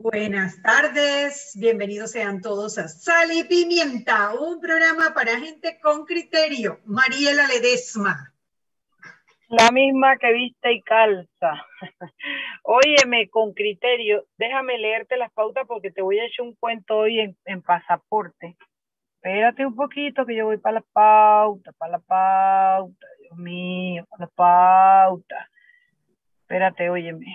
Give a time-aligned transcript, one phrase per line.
[0.00, 6.78] Buenas tardes, bienvenidos sean todos a Sal y Pimienta, un programa para gente con criterio.
[6.84, 8.32] Mariela Ledesma.
[9.48, 11.66] La misma que viste y calza.
[12.62, 17.18] Óyeme, con criterio, déjame leerte las pautas porque te voy a echar un cuento hoy
[17.18, 18.56] en, en pasaporte.
[19.16, 24.26] Espérate un poquito que yo voy para la pauta, para la pauta, Dios mío, para
[24.26, 25.50] la pauta.
[26.42, 27.26] Espérate, óyeme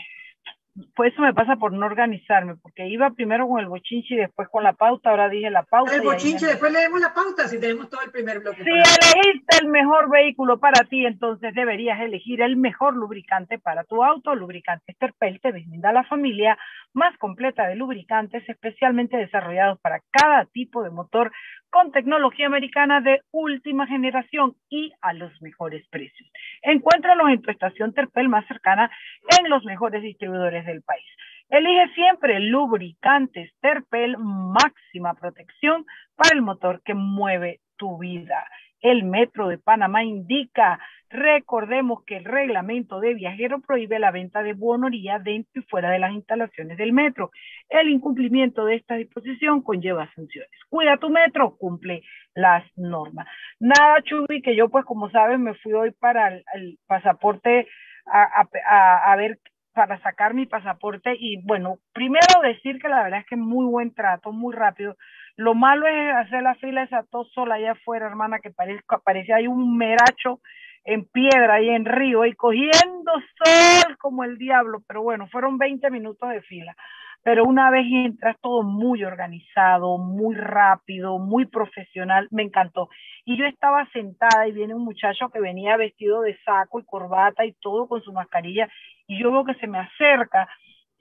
[0.96, 4.48] pues eso me pasa por no organizarme, porque iba primero con el bochinche y después
[4.50, 5.96] con la pauta, ahora dije la pauta.
[5.96, 8.64] El bochinche, después leemos la pauta, si tenemos todo el primer bloque.
[8.64, 14.04] Si elegiste el mejor vehículo para ti, entonces deberías elegir el mejor lubricante para tu
[14.04, 14.34] auto.
[14.34, 16.58] Lubricante Terpel te brinda la familia
[16.94, 21.32] más completa de lubricantes especialmente desarrollados para cada tipo de motor
[21.74, 26.30] con tecnología americana de última generación y a los mejores precios.
[26.62, 28.92] Encuéntralos en tu estación Terpel más cercana
[29.40, 31.06] en los mejores distribuidores del país.
[31.50, 38.46] Elige siempre lubricantes Terpel máxima protección para el motor que mueve tu vida.
[38.82, 40.80] El Metro de Panamá indica
[41.14, 46.00] Recordemos que el reglamento de viajero prohíbe la venta de buonería dentro y fuera de
[46.00, 47.30] las instalaciones del metro.
[47.70, 50.50] El incumplimiento de esta disposición conlleva sanciones.
[50.70, 52.02] Cuida tu metro, cumple
[52.34, 53.28] las normas.
[53.60, 57.68] Nada, Chubi, que yo pues como sabes me fui hoy para el, pasaporte
[58.08, 59.38] a, a, a ver
[59.74, 63.94] para sacar mi pasaporte y bueno, primero decir que la verdad es que muy buen
[63.94, 64.96] trato, muy rápido.
[65.36, 69.34] Lo malo es hacer la fila esa tos sola allá afuera, hermana, que parece, parece
[69.34, 70.40] hay un meracho
[70.86, 73.12] en piedra y en río y cogiendo
[73.44, 76.76] sol como el diablo, pero bueno, fueron 20 minutos de fila.
[77.24, 82.90] Pero una vez entras todo muy organizado, muy rápido, muy profesional, me encantó.
[83.26, 87.46] Y yo estaba sentada y viene un muchacho que venía vestido de saco y corbata
[87.46, 88.68] y todo con su mascarilla
[89.08, 90.48] y yo veo que se me acerca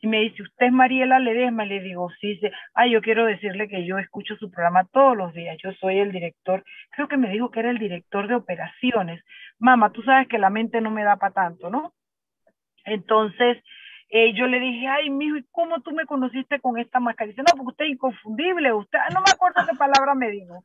[0.00, 1.64] y me dice, ¿usted es Mariela Ledesma?
[1.64, 5.32] Le digo, sí, dice, ay, yo quiero decirle que yo escucho su programa todos los
[5.32, 9.24] días, yo soy el director, creo que me dijo que era el director de operaciones.
[9.60, 11.92] Mamá, tú sabes que la mente no me da para tanto, ¿no?
[12.84, 13.62] Entonces,
[14.14, 17.28] eh, yo le dije, ay, mijo, ¿y cómo tú me conociste con esta máscara?
[17.28, 20.62] Dice, no, porque usted es inconfundible, usted, no me acuerdo qué palabra me dijo.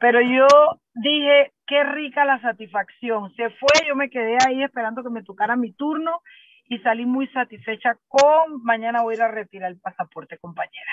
[0.00, 0.46] Pero yo
[0.94, 3.30] dije, qué rica la satisfacción.
[3.34, 6.22] Se fue, yo me quedé ahí esperando que me tocara mi turno
[6.64, 10.92] y salí muy satisfecha con mañana voy a ir a retirar el pasaporte, compañera.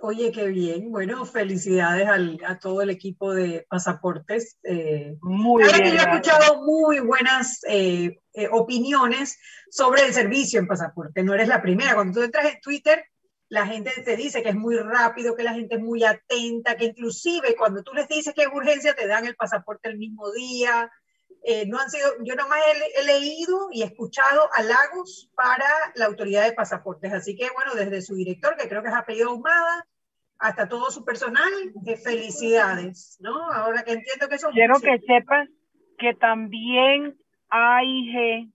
[0.00, 0.90] Oye, qué bien.
[0.90, 4.58] Bueno, felicidades al, a todo el equipo de pasaportes.
[4.62, 5.76] Eh, muy bien.
[5.76, 9.38] Yo he escuchado muy buenas eh, eh, opiniones
[9.70, 11.22] sobre el servicio en pasaporte.
[11.22, 11.94] No eres la primera.
[11.94, 13.04] Cuando tú entras en Twitter,
[13.48, 16.86] la gente te dice que es muy rápido, que la gente es muy atenta, que
[16.86, 20.90] inclusive cuando tú les dices que es urgencia, te dan el pasaporte el mismo día.
[21.48, 25.64] Eh, no han sido, yo nomás he, he, leído y escuchado halagos para
[25.94, 27.12] la autoridad de pasaportes.
[27.12, 29.86] Así que, bueno, desde su director, que creo que es apellido Humada,
[30.40, 31.48] hasta todo su personal,
[31.86, 33.52] eh, felicidades, ¿no?
[33.52, 34.52] Ahora que entiendo que son...
[34.54, 35.48] Quiero que sepas
[35.98, 37.16] que también
[37.48, 38.50] AIG,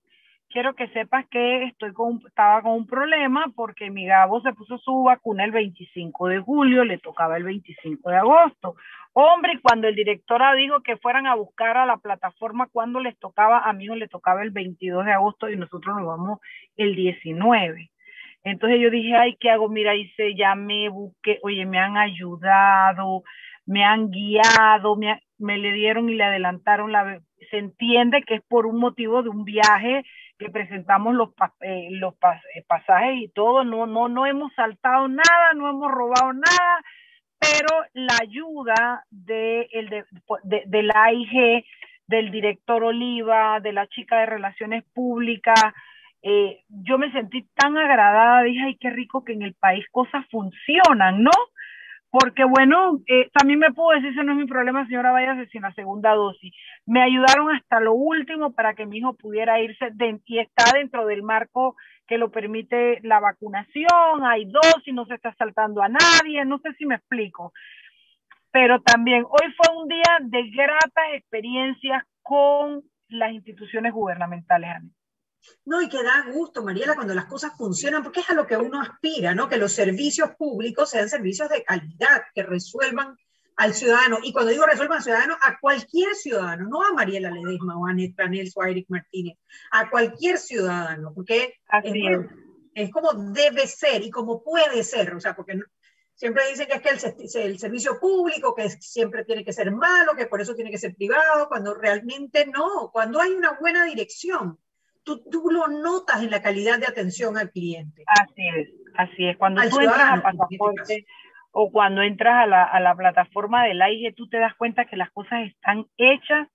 [0.51, 4.77] quiero que sepas que estoy con, estaba con un problema porque mi Gabo se puso
[4.77, 8.75] su vacuna el 25 de julio, le tocaba el 25 de agosto.
[9.13, 13.59] Hombre, cuando el director dijo que fueran a buscar a la plataforma cuando les tocaba,
[13.59, 16.39] a mí no le tocaba el 22 de agosto y nosotros nos vamos
[16.77, 17.89] el 19.
[18.44, 19.69] Entonces yo dije, ay, ¿qué hago?
[19.69, 23.24] Mira, hice, ya me busqué, oye, me han ayudado,
[23.65, 27.21] me han guiado, me, me le dieron y le adelantaron la...
[27.50, 30.03] Se entiende que es por un motivo de un viaje
[30.41, 31.29] que presentamos los,
[31.61, 36.33] eh, los eh, pasajes y todo, no, no, no hemos saltado nada, no hemos robado
[36.33, 36.83] nada,
[37.39, 40.05] pero la ayuda de, el de,
[40.43, 41.63] de, del AIG,
[42.07, 45.61] del director Oliva, de la chica de Relaciones Públicas,
[46.23, 50.25] eh, yo me sentí tan agradada, dije, ay, qué rico que en el país cosas
[50.31, 51.31] funcionan, ¿no?
[52.12, 55.62] Porque bueno, eh, también me puedo decir, ese no es mi problema, señora váyase sin
[55.62, 56.54] la segunda dosis.
[56.86, 59.94] Me ayudaron hasta lo último para que mi hijo pudiera irse
[60.25, 61.78] y está dentro del marco
[62.08, 66.74] que lo permite la vacunación, hay dosis, no se está saltando a nadie, no sé
[66.74, 67.54] si me explico.
[68.52, 74.81] Pero también hoy fue un día de gratas experiencias con las instituciones gubernamentales.
[75.65, 78.57] No, y que da gusto, Mariela, cuando las cosas funcionan, porque es a lo que
[78.57, 79.49] uno aspira, ¿no?
[79.49, 83.15] Que los servicios públicos sean servicios de calidad, que resuelvan
[83.57, 84.17] al ciudadano.
[84.23, 87.91] Y cuando digo resuelvan al ciudadano, a cualquier ciudadano, no a Mariela Ledesma o a
[87.91, 89.38] Anet Planels o a Eric Martínez,
[89.71, 92.25] a cualquier ciudadano, porque es,
[92.73, 95.59] es, como debe ser y como puede ser, o sea, porque
[96.15, 100.15] siempre dicen que es que el, el, servicio público, que siempre tiene que ser malo,
[100.15, 104.57] que por eso tiene que ser privado, cuando realmente no, cuando hay una buena dirección
[105.03, 108.03] tú, tú lo notas en la calidad de atención al cliente.
[108.07, 111.06] Así es, Así es, cuando tú entras a este pasaporte
[111.51, 114.98] o cuando entras a la, a la plataforma del AIG, tú te das cuenta que
[114.98, 116.48] las cosas están hechas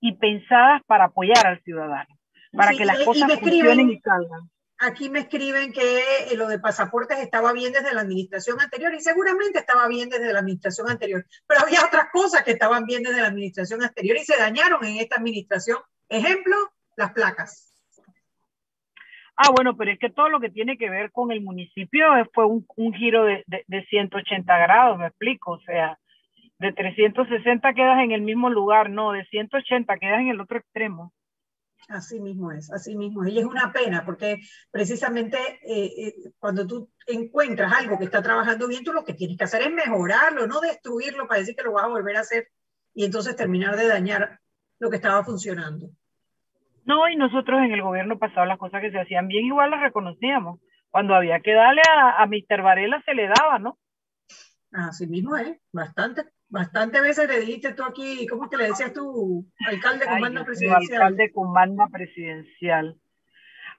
[0.00, 2.18] y pensadas para apoyar al ciudadano,
[2.52, 4.50] para que las cosas funcionen y salgan.
[4.78, 9.00] Aquí me escriben que eh, lo de pasaportes estaba bien desde la administración anterior y
[9.00, 13.20] seguramente estaba bien desde la administración anterior, pero había otras cosas que estaban bien desde
[13.20, 15.78] la administración anterior y se dañaron en esta administración.
[16.08, 16.56] Ejemplo,
[16.96, 17.73] las placas.
[19.36, 22.46] Ah, bueno, pero es que todo lo que tiene que ver con el municipio fue
[22.46, 25.98] un, giro de, de, 180 grados, me explico, o sea,
[26.60, 31.12] de 360 quedas en el mismo lugar, no, de 180 quedas en el otro extremo.
[31.88, 33.32] Así mismo es, así mismo es.
[33.32, 34.40] Y es una pena porque
[34.70, 39.36] precisamente eh, eh, cuando tú encuentras algo que está trabajando bien, tú lo que tienes
[39.36, 42.48] que hacer es mejorarlo, no destruirlo para decir que lo vas a volver a hacer
[42.94, 44.40] y entonces terminar de dañar
[44.78, 45.90] lo que estaba funcionando.
[46.84, 49.80] No, y nosotros en el gobierno pasado las cosas que se hacían bien igual las
[49.80, 50.60] reconocíamos.
[50.90, 52.62] Cuando había que darle a, a Mr.
[52.62, 53.78] Varela se le daba, ¿no?
[54.74, 59.46] Así mismo es, bastante, bastante veces le dijiste tú aquí, ¿cómo que le decías tú,
[59.68, 61.02] alcalde con manda presidencial?
[61.02, 62.96] Alcalde con manda presidencial.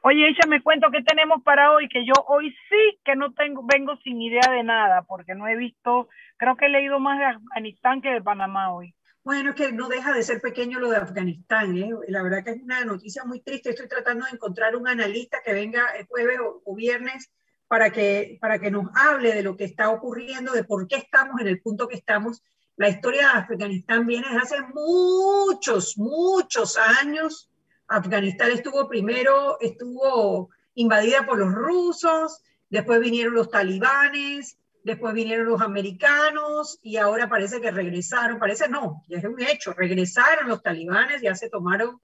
[0.02, 3.66] Oye, Isha, me cuento qué tenemos para hoy, que yo hoy sí que no tengo,
[3.66, 7.26] vengo sin idea de nada, porque no he visto, creo que he leído más de
[7.26, 8.95] Afganistán que de Panamá hoy.
[9.26, 11.76] Bueno, es que no deja de ser pequeño lo de Afganistán.
[11.76, 11.90] ¿eh?
[12.10, 13.72] La verdad que es una noticia muy triste.
[13.72, 17.32] Estoy tratando de encontrar un analista que venga el jueves o, viernes
[17.68, 21.42] para que, para que nos hable de lo que está ocurriendo, de por qué estamos
[21.42, 22.44] en el punto que estamos.
[22.76, 27.50] La historia de Afganistán viene desde hace muchos, muchos años.
[27.88, 35.62] Afganistán estuvo primero, estuvo invadida por los rusos, después vinieron los talibanes, después vinieron los
[35.62, 41.24] americanos y ahora parece que regresaron, parece no, ya es un hecho, regresaron los talibanes,
[41.24, 42.00] ya se tomaron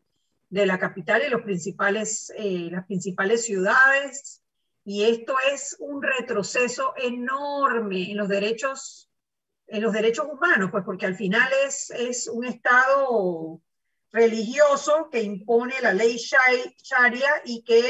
[0.49, 4.41] de la capital y los principales, eh, las principales ciudades.
[4.83, 9.07] Y esto es un retroceso enorme en los derechos
[9.67, 13.61] en los derechos humanos, pues porque al final es, es un estado
[14.11, 17.83] religioso que impone la ley sharia y que,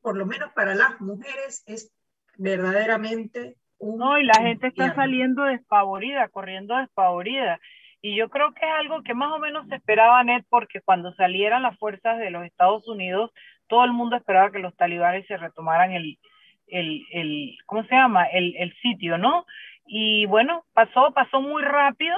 [0.00, 1.92] por lo menos para las mujeres, es
[2.38, 7.58] verdaderamente no, y la gente está saliendo despavorida, corriendo despavorida.
[8.02, 11.12] Y yo creo que es algo que más o menos se esperaba, Ned, porque cuando
[11.14, 13.30] salieran las fuerzas de los Estados Unidos,
[13.68, 16.18] todo el mundo esperaba que los talibanes se retomaran el,
[16.66, 18.24] el, el ¿cómo se llama?
[18.24, 19.44] El, el sitio, ¿no?
[19.86, 22.16] Y bueno, pasó, pasó muy rápido.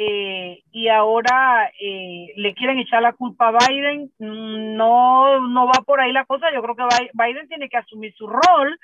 [0.00, 6.00] Eh, y ahora eh, le quieren echar la culpa a Biden, no, no va por
[6.00, 8.78] ahí la cosa, yo creo que Biden tiene que asumir su rol,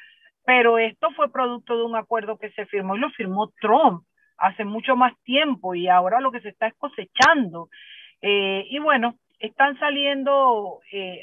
[0.44, 4.04] pero esto fue producto de un acuerdo que se firmó y lo firmó Trump
[4.36, 7.70] hace mucho más tiempo y ahora lo que se está es cosechando.
[8.20, 11.22] Eh, y bueno, están saliendo, eh,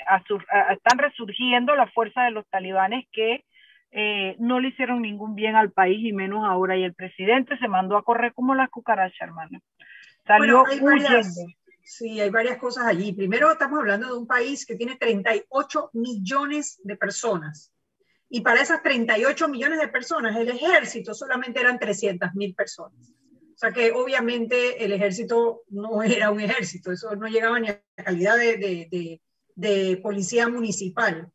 [0.71, 3.43] están resurgiendo la fuerza de los talibanes que
[3.91, 6.77] eh, no le hicieron ningún bien al país y menos ahora.
[6.77, 9.59] Y el presidente se mandó a correr como las cucarachas, hermano.
[10.25, 11.21] Salió huyendo.
[11.83, 13.11] Sí, hay varias cosas allí.
[13.11, 17.73] Primero, estamos hablando de un país que tiene 38 millones de personas
[18.33, 23.09] y para esas 38 millones de personas, el ejército solamente eran 300 mil personas.
[23.09, 27.83] O sea que obviamente el ejército no era un ejército, eso no llegaba ni a
[27.97, 29.21] la calidad de, de,
[29.55, 31.29] de, policía municipal.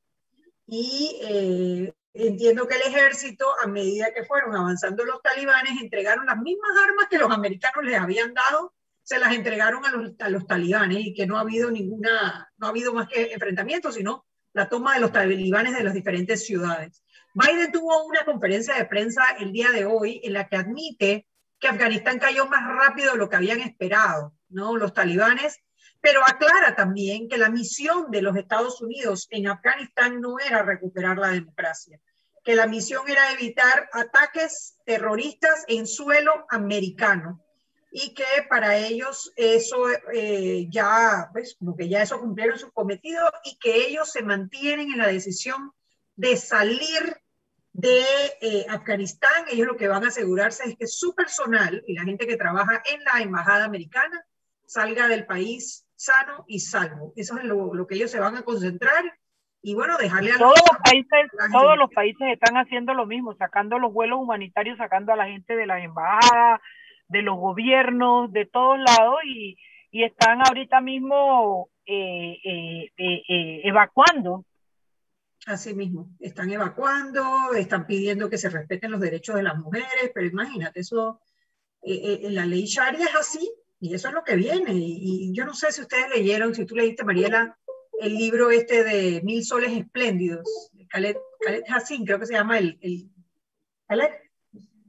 [0.66, 6.38] Y eh, entiendo que el ejército, a medida que fueron avanzando los talibanes, entregaron las
[6.38, 8.72] mismas armas que los americanos les habían dado,
[9.02, 12.66] se las entregaron a los, a los talibanes y que no ha habido ninguna, no
[12.66, 14.24] ha habido más que enfrentamientos, sino
[14.56, 17.04] la toma de los talibanes de las diferentes ciudades.
[17.34, 21.26] Biden tuvo una conferencia de prensa el día de hoy en la que admite
[21.60, 24.78] que Afganistán cayó más rápido de lo que habían esperado, ¿no?
[24.78, 25.58] Los talibanes,
[26.00, 31.18] pero aclara también que la misión de los Estados Unidos en Afganistán no era recuperar
[31.18, 32.00] la democracia,
[32.42, 37.45] que la misión era evitar ataques terroristas en suelo americano
[37.90, 43.22] y que para ellos eso eh, ya, pues como que ya eso cumplieron su cometido
[43.44, 45.72] y que ellos se mantienen en la decisión
[46.14, 47.20] de salir
[47.72, 48.02] de
[48.40, 49.46] eh, Afganistán.
[49.50, 52.82] Ellos lo que van a asegurarse es que su personal y la gente que trabaja
[52.92, 54.24] en la embajada americana
[54.66, 57.12] salga del país sano y salvo.
[57.16, 59.04] Eso es lo, lo que ellos se van a concentrar
[59.62, 63.80] y bueno, dejarle a todos los, países, todos los países están haciendo lo mismo, sacando
[63.80, 66.60] los vuelos humanitarios, sacando a la gente de las embajadas,
[67.08, 69.56] de los gobiernos, de todos lados, y,
[69.90, 74.44] y están ahorita mismo eh, eh, eh, evacuando.
[75.46, 80.26] Así mismo, están evacuando, están pidiendo que se respeten los derechos de las mujeres, pero
[80.26, 81.20] imagínate, eso,
[81.82, 83.48] la ley Sharia es así,
[83.78, 84.72] y eso es lo que viene.
[84.74, 87.56] Y, yo no sé si ustedes leyeron, si tú leíste, Mariela,
[88.00, 92.78] el libro este de Mil Soles Espléndidos, Khaled, Khaled Hassin, creo que se llama el,
[92.82, 93.08] el
[93.86, 94.10] Khaled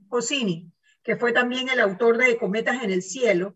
[0.10, 0.72] Hosseini,
[1.08, 3.56] que fue también el autor de Cometas en el Cielo.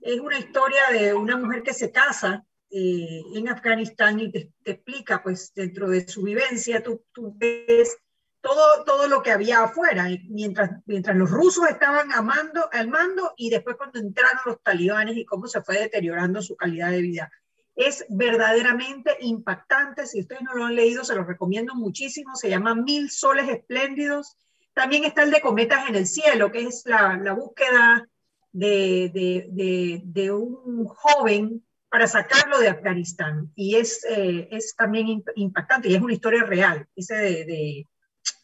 [0.00, 5.22] Es una historia de una mujer que se casa eh, en Afganistán y te, explica,
[5.22, 7.00] pues, dentro de su vivencia, tú,
[7.36, 7.96] ves
[8.40, 13.48] todo, todo lo que había afuera, mientras, mientras los rusos estaban amando, al mando y
[13.48, 17.30] después cuando entraron los talibanes y cómo se fue deteriorando su calidad de vida.
[17.76, 22.74] Es verdaderamente impactante, si ustedes no lo han leído, se los recomiendo muchísimo, se llama
[22.74, 24.36] Mil Soles Espléndidos.
[24.74, 28.08] También está el de Cometas en el Cielo, que es la, la búsqueda
[28.52, 33.52] de, de, de, de, un joven para sacarlo de Afganistán.
[33.54, 37.86] Y es, eh, es también impactante y es una historia real, ese de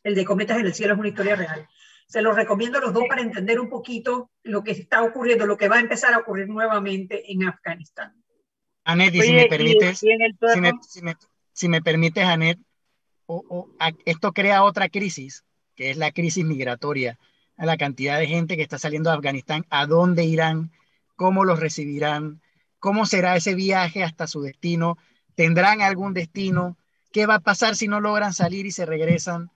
[0.02, 1.68] el de Cometas en el Cielo es una historia real.
[2.06, 5.58] Se los recomiendo a los dos para entender un poquito lo que está ocurriendo, lo
[5.58, 8.14] que va a empezar a ocurrir nuevamente en Afganistán.
[8.84, 9.98] Anet, y si me permites,
[11.52, 12.58] si me, permites, Anet,
[14.06, 15.44] esto crea otra crisis,
[15.78, 17.18] que es la crisis migratoria,
[17.56, 20.72] a la cantidad de gente que está saliendo de Afganistán, a dónde irán,
[21.14, 22.40] cómo los recibirán,
[22.80, 24.98] cómo será ese viaje hasta su destino,
[25.36, 26.76] tendrán algún destino,
[27.12, 29.50] qué va a pasar si no logran salir y se regresan.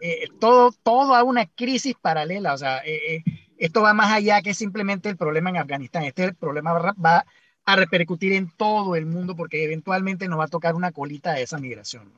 [0.00, 2.54] Eh, todo, todo a una crisis paralela.
[2.54, 3.24] O sea, eh, eh,
[3.58, 6.04] esto va más allá que simplemente el problema en Afganistán.
[6.04, 7.26] Este problema va,
[7.66, 11.42] a repercutir en todo el mundo porque eventualmente nos va a tocar una colita de
[11.42, 12.12] esa migración.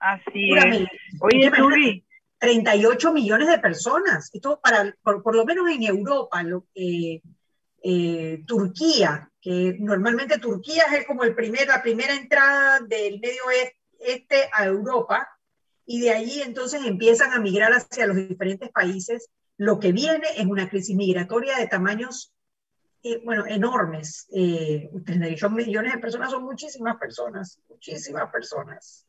[0.00, 0.88] Así es.
[1.20, 2.07] Oye, Turi.
[2.38, 4.30] 38 millones de personas.
[4.32, 6.66] Esto para, por, lo menos en Europa, lo,
[8.46, 13.42] Turquía, que normalmente Turquía es como el primer, la primera entrada del medio
[13.98, 15.28] este a Europa,
[15.90, 19.30] y de allí entonces empiezan a migrar hacia los diferentes países.
[19.56, 22.34] Lo que viene es una crisis migratoria de tamaños,
[23.02, 24.28] eh, bueno, enormes.
[24.30, 29.07] Eh, 38 millones de personas son muchísimas personas, muchísimas personas.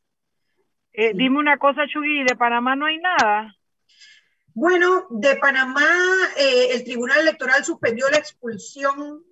[0.92, 3.56] Eh, dime una cosa, Chugui, ¿de Panamá no hay nada?
[4.54, 5.88] Bueno, de Panamá
[6.36, 9.22] eh, el Tribunal Electoral suspendió la expulsión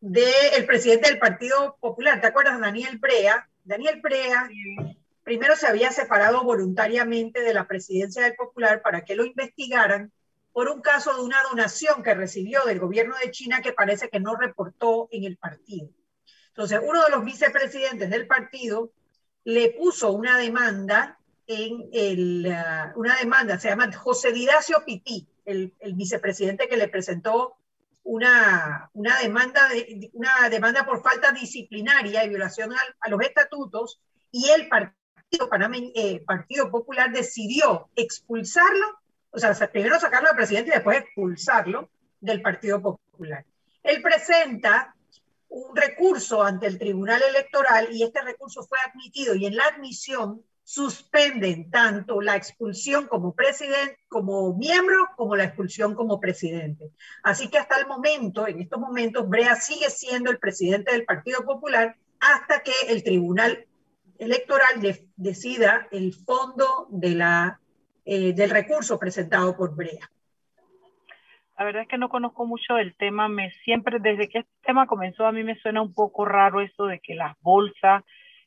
[0.00, 2.60] del presidente del Partido Popular, ¿te acuerdas?
[2.60, 3.48] Daniel Brea.
[3.64, 4.50] Daniel Brea
[5.22, 10.12] primero se había separado voluntariamente de la presidencia del Popular para que lo investigaran
[10.52, 14.20] por un caso de una donación que recibió del gobierno de China que parece que
[14.20, 15.88] no reportó en el partido.
[16.48, 18.92] Entonces, uno de los vicepresidentes del partido
[19.44, 25.74] le puso una demanda en el, uh, una demanda, se llama José Didacio Pití, el,
[25.80, 27.56] el, vicepresidente que le presentó
[28.02, 34.00] una, una, demanda de, una demanda por falta disciplinaria y violación a, a los estatutos,
[34.30, 35.04] y el partido
[35.94, 42.40] eh, Partido Popular decidió expulsarlo, o sea, primero sacarlo al presidente y después expulsarlo del
[42.40, 43.44] Partido Popular.
[43.82, 44.93] Él presenta
[45.54, 50.42] un recurso ante el Tribunal Electoral y este recurso fue admitido y en la admisión
[50.64, 56.90] suspenden tanto la expulsión como presidente, como miembro, como la expulsión como presidente.
[57.22, 61.44] Así que hasta el momento, en estos momentos, Brea sigue siendo el presidente del Partido
[61.44, 63.64] Popular hasta que el Tribunal
[64.18, 64.80] electoral
[65.14, 67.60] decida el fondo de la,
[68.04, 70.10] eh, del recurso presentado por Brea.
[71.56, 74.86] La verdad es que no conozco mucho del tema, me siempre, desde que este tema
[74.86, 78.02] comenzó, a mí me suena un poco raro eso de que las bolsas,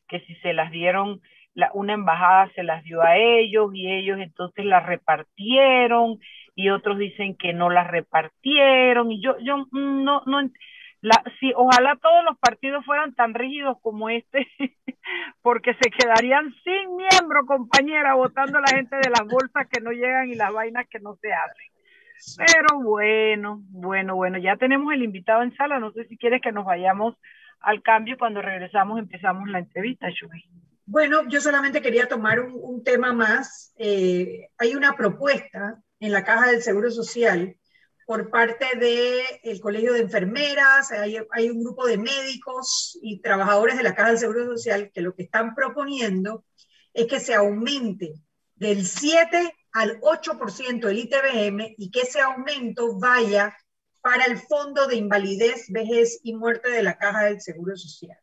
[0.10, 1.22] que si se las dieron,
[1.54, 6.20] la, una embajada se las dio a ellos y ellos entonces las repartieron
[6.54, 10.42] y otros dicen que no las repartieron y yo, yo no, no,
[11.02, 14.48] la, si, ojalá todos los partidos fueran tan rígidos como este,
[15.42, 20.30] porque se quedarían sin miembro, compañera, votando la gente de las bolsas que no llegan
[20.30, 21.77] y las vainas que no se hacen.
[22.38, 25.80] Pero bueno, bueno, bueno, ya tenemos el invitado en sala.
[25.80, 27.16] No sé si quieres que nos vayamos
[27.60, 28.18] al cambio.
[28.18, 30.44] Cuando regresamos empezamos la entrevista, Shubi.
[30.86, 33.74] Bueno, yo solamente quería tomar un, un tema más.
[33.78, 37.56] Eh, hay una propuesta en la Caja del Seguro Social
[38.08, 43.84] por parte del Colegio de Enfermeras, hay, hay, un grupo de médicos y trabajadores de
[43.84, 46.46] la Caja del Seguro Social que lo que están proponiendo
[46.94, 48.14] es que se aumente
[48.56, 53.56] del 7 al 8% el ITBM y que ese aumento vaya
[54.02, 58.18] para el Fondo de Invalidez, Vejez y Muerte de la Caja del Seguro Social.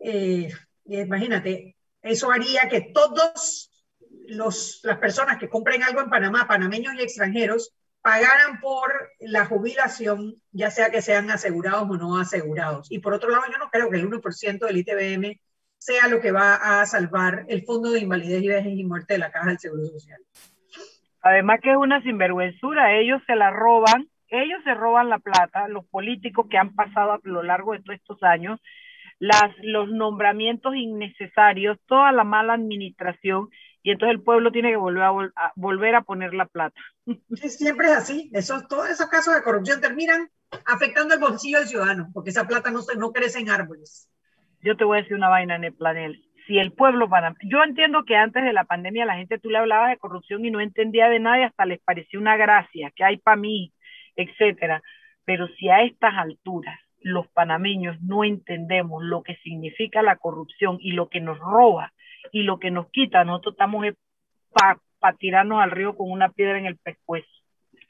[0.00, 0.50] Eh,
[0.86, 3.70] imagínate, eso haría que todos
[4.26, 7.72] los, las personas que compren algo en Panamá, panameños y extranjeros,
[8.02, 12.90] pagaran por la jubilación, ya sea que sean asegurados o no asegurados.
[12.90, 15.40] Y por otro lado, yo no creo que el 1% del ITBM
[15.78, 19.20] sea lo que va a salvar el Fondo de Invalidez y Vejez y Muerte de
[19.20, 20.20] la Caja del Seguro Social.
[21.22, 25.84] Además que es una sinvergüenzura, ellos se la roban, ellos se roban la plata, los
[25.86, 28.60] políticos que han pasado a lo largo de todos estos años
[29.18, 33.48] las, los nombramientos innecesarios, toda la mala administración,
[33.82, 35.12] y entonces el pueblo tiene que volver a,
[35.56, 36.80] volver a poner la plata.
[37.48, 38.30] siempre es así.
[38.68, 40.30] Todos esos casos de corrupción terminan
[40.64, 44.08] afectando el bolsillo del ciudadano, porque esa plata no, no crece en árboles.
[44.62, 46.24] Yo te voy a decir una vaina en el planel.
[46.46, 49.58] Si el pueblo para yo entiendo que antes de la pandemia la gente tú le
[49.58, 53.04] hablabas de corrupción y no entendía de nada y hasta les parecía una gracia, que
[53.04, 53.72] hay para mí,
[54.16, 54.82] etcétera.
[55.24, 60.92] Pero si a estas alturas los panameños no entendemos lo que significa la corrupción y
[60.92, 61.92] lo que nos roba
[62.32, 63.84] y lo que nos quita, nosotros estamos
[64.50, 67.28] para tirarnos al río con una piedra en el pescuezo.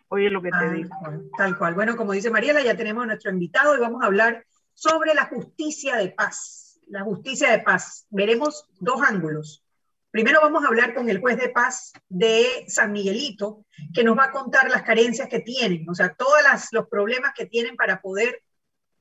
[0.09, 0.91] Oye lo que te digo.
[1.37, 1.75] tal cual.
[1.75, 4.45] Bueno, como dice Mariela, ya tenemos a nuestro invitado y vamos a hablar
[4.79, 6.79] sobre la justicia de paz.
[6.87, 8.07] La justicia de paz.
[8.11, 9.65] Veremos dos ángulos.
[10.13, 14.27] Primero vamos a hablar con el juez de paz de San Miguelito, que nos va
[14.27, 16.39] a contar las carencias que tienen, o sea, todos
[16.71, 18.41] los problemas que tienen para poder,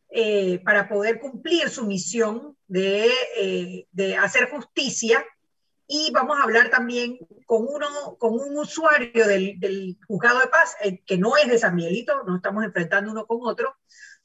[0.09, 5.23] eh, para poder cumplir su misión de, eh, de, hacer justicia.
[5.87, 10.75] Y vamos a hablar también con, uno, con un usuario del, del juzgado de paz,
[10.83, 13.77] eh, que no es de San Miguelito, nos estamos enfrentando uno con otro,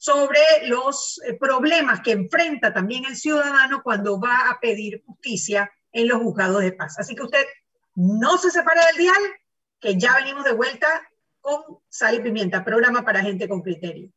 [0.03, 6.21] sobre los problemas que enfrenta también el ciudadano cuando va a pedir justicia en los
[6.21, 6.99] juzgados de paz.
[6.99, 7.45] Así que usted
[7.95, 9.23] no se separe del dial,
[9.79, 10.87] que ya venimos de vuelta
[11.39, 14.09] con Sal y Pimienta, programa para gente con criterio.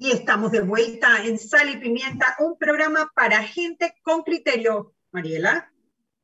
[0.00, 4.92] Y estamos de vuelta en Sal y Pimienta, un programa para gente con criterio.
[5.10, 5.70] Mariela.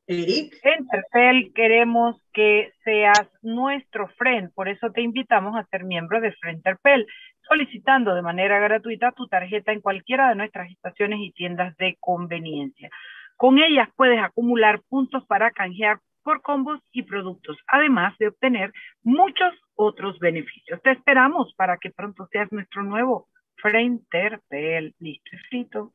[0.07, 0.53] Eric.
[0.63, 6.31] En Terpel queremos que seas nuestro friend, por eso te invitamos a ser miembro de
[6.33, 7.05] Friend Terpel,
[7.49, 12.89] solicitando de manera gratuita tu tarjeta en cualquiera de nuestras estaciones y tiendas de conveniencia.
[13.35, 18.71] Con ellas puedes acumular puntos para canjear por combos y productos, además de obtener
[19.03, 20.81] muchos otros beneficios.
[20.81, 23.27] Te esperamos para que pronto seas nuestro nuevo
[23.65, 24.93] friend Terpel.
[24.99, 25.93] Listo, escrito.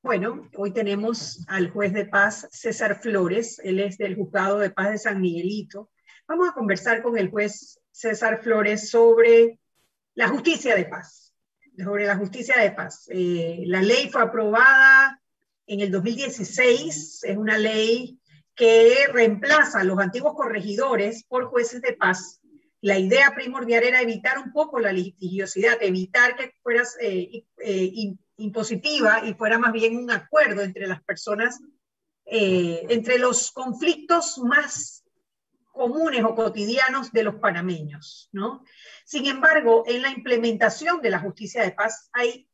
[0.00, 4.92] Bueno, hoy tenemos al juez de paz César Flores, él es del Juzgado de Paz
[4.92, 5.90] de San Miguelito.
[6.28, 9.58] Vamos a conversar con el juez César Flores sobre
[10.14, 11.34] la justicia de paz,
[11.76, 13.08] sobre la justicia de paz.
[13.10, 15.20] Eh, la ley fue aprobada
[15.66, 18.20] en el 2016, es una ley
[18.54, 22.40] que reemplaza a los antiguos corregidores por jueces de paz.
[22.82, 29.24] La idea primordial era evitar un poco la litigiosidad, evitar que fueras eh, eh, impositiva
[29.24, 31.60] y fuera más bien un acuerdo entre las personas,
[32.26, 35.04] eh, entre los conflictos más
[35.70, 38.64] comunes o cotidianos de los panameños, ¿no?
[39.04, 42.48] Sin embargo, en la implementación de la justicia de paz hay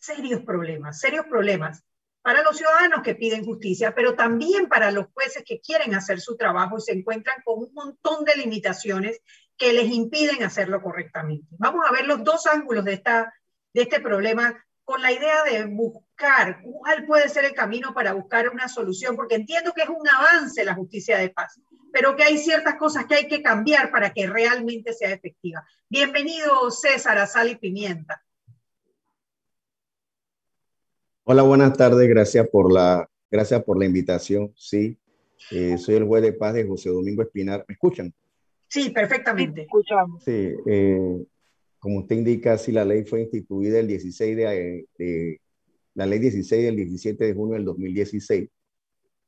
[0.00, 1.84] serios problemas, serios problemas
[2.20, 6.36] para los ciudadanos que piden justicia, pero también para los jueces que quieren hacer su
[6.36, 9.22] trabajo y se encuentran con un montón de limitaciones
[9.58, 11.48] que les impiden hacerlo correctamente.
[11.58, 13.34] Vamos a ver los dos ángulos de, esta,
[13.74, 18.48] de este problema con la idea de buscar cuál puede ser el camino para buscar
[18.48, 21.60] una solución, porque entiendo que es un avance la justicia de paz,
[21.92, 25.66] pero que hay ciertas cosas que hay que cambiar para que realmente sea efectiva.
[25.90, 28.22] Bienvenido César a Sal y Pimienta.
[31.24, 34.54] Hola, buenas tardes, gracias por la, gracias por la invitación.
[34.56, 34.96] Sí,
[35.50, 37.62] eh, soy el juez de paz de José Domingo Espinar.
[37.68, 38.14] ¿Me escuchan?
[38.68, 39.62] Sí, perfectamente.
[39.62, 40.22] escuchamos.
[40.22, 41.24] Sí, eh,
[41.78, 45.40] como usted indica, si la ley fue instituida el 16 de,
[45.94, 48.48] la ley 16 del 17 de junio del 2016,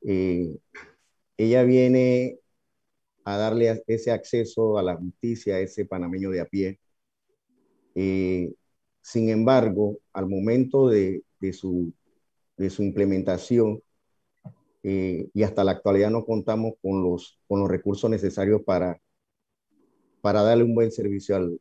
[0.03, 0.57] eh,
[1.37, 2.39] ella viene
[3.23, 6.79] a darle ese acceso a la justicia a ese panameño de a pie.
[7.95, 8.53] Eh,
[9.01, 11.23] sin embargo, al momento de,
[11.53, 11.93] su,
[12.57, 13.81] de su implementación,
[14.83, 18.99] eh, y hasta la actualidad no contamos con los, con los recursos necesarios para,
[20.21, 21.59] para darle un buen servicio al,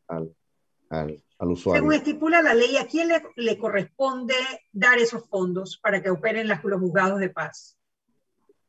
[0.89, 1.83] al, usuario.
[1.83, 4.35] Según estipula la ley, ¿a quién le, corresponde
[4.73, 7.77] dar esos fondos para que operen las, los juzgados de paz?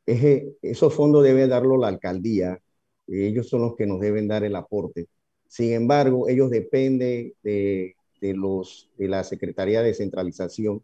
[0.04, 2.58] esos fondos debe darlo la alcaldía.
[3.06, 5.06] Ellos son los que nos deben dar el aporte.
[5.46, 10.82] Sin embargo, ellos dependen de, de los, de la Secretaría de Descentralización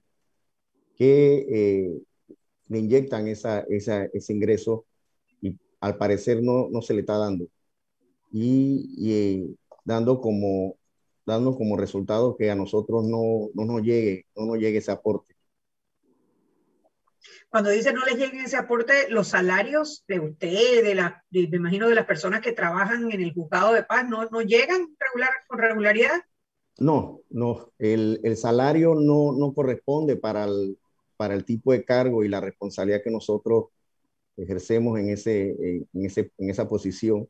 [0.96, 2.02] que eh,
[2.68, 4.84] le inyectan esa, esa, ese ingreso
[5.40, 7.46] y al parecer no, no se le está dando.
[8.30, 10.76] Y, y eh, dando como
[11.28, 15.34] dando como resultado que a nosotros no, no nos llegue, no nos llegue ese aporte.
[17.50, 21.88] Cuando dice no les llegue ese aporte, los salarios de usted, de la, me imagino
[21.88, 25.58] de las personas que trabajan en el juzgado de paz, ¿no, no llegan regular, con
[25.58, 26.20] regularidad?
[26.78, 30.78] No, no, el, el salario no, no corresponde para el,
[31.16, 33.66] para el tipo de cargo y la responsabilidad que nosotros
[34.36, 35.50] ejercemos en, ese,
[35.92, 37.28] en, ese, en esa posición.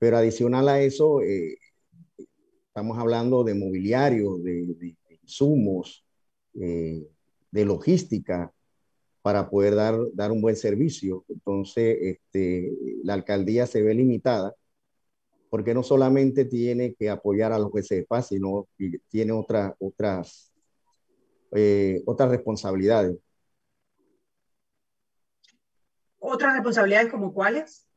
[0.00, 1.56] Pero adicional a eso, eh,
[2.70, 6.06] Estamos hablando de mobiliario, de, insumos,
[6.54, 7.04] eh,
[7.50, 8.52] de logística
[9.22, 11.24] para poder dar, dar un buen servicio.
[11.28, 14.54] Entonces, este, la alcaldía se ve limitada
[15.50, 17.72] porque no solamente tiene que apoyar a los
[18.08, 20.52] paz, sino que tiene otra, otras,
[21.50, 23.18] eh, otras responsabilidades.
[26.20, 27.89] ¿Otras responsabilidades como cuáles?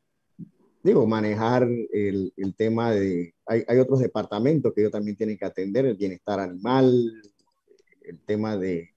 [0.84, 5.46] Digo, manejar el, el tema de, hay, hay, otros departamentos que ellos también tienen que
[5.46, 6.86] atender, el bienestar animal,
[8.04, 8.92] el tema de,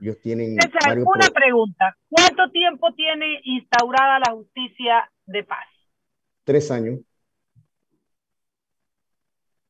[0.00, 0.58] ellos tienen...
[1.04, 5.64] una pregunta, ¿cuánto tiempo tiene instaurada la justicia de paz?
[6.42, 6.98] Tres años.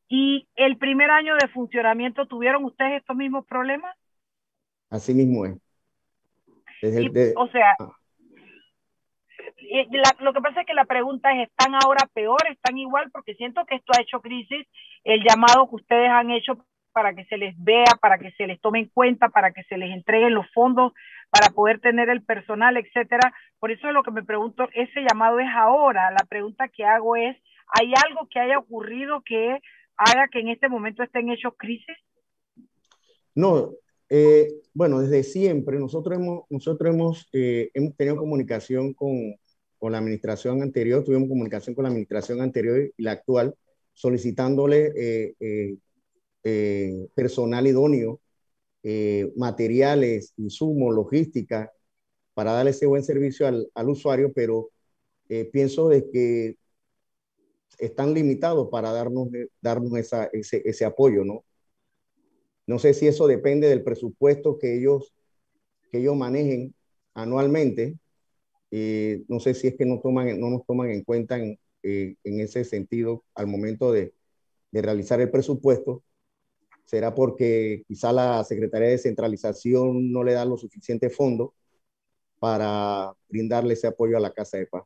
[0.08, 3.94] ¿Y el primer año de funcionamiento tuvieron ustedes estos mismos problemas?
[4.88, 5.54] Así mismo es.
[7.36, 7.92] o sea, ah
[10.20, 12.40] lo que pasa es que la pregunta es, ¿están ahora peor?
[12.50, 13.10] ¿Están igual?
[13.10, 14.66] Porque siento que esto ha hecho crisis,
[15.04, 18.60] el llamado que ustedes han hecho para que se les vea, para que se les
[18.60, 20.92] tome en cuenta, para que se les entreguen los fondos,
[21.30, 23.32] para poder tener el personal, etcétera.
[23.58, 26.10] Por eso es lo que me pregunto, ese llamado es ahora.
[26.10, 27.36] La pregunta que hago es,
[27.68, 29.58] ¿hay algo que haya ocurrido que
[29.96, 31.96] haga que en este momento estén hechos crisis?
[33.34, 33.70] No,
[34.10, 39.34] eh, bueno, desde siempre nosotros hemos, nosotros hemos, eh, hemos tenido comunicación con,
[39.82, 43.52] con la administración anterior, tuvimos comunicación con la administración anterior y la actual,
[43.92, 45.76] solicitándole eh, eh,
[46.44, 48.20] eh, personal idóneo,
[49.34, 51.72] materiales, insumos, logística,
[52.32, 54.70] para dar ese buen servicio al, al usuario, pero
[55.50, 56.56] pienso de que
[57.76, 61.44] están limitados para darnos, darnos ese, ese apoyo, ¿no?
[62.68, 65.12] No sé si eso depende del presupuesto que ellos,
[65.90, 66.72] que ellos manejen
[67.14, 67.98] anualmente.
[68.74, 72.14] Eh, no sé si es que no, toman, no nos toman en cuenta en, eh,
[72.24, 74.14] ese sentido al momento de,
[74.72, 76.02] realizar el presupuesto.
[76.84, 81.52] Será porque quizá la Secretaría de Descentralización no le da lo suficiente fondo
[82.40, 84.84] para brindarle ese apoyo a la Casa de Paz.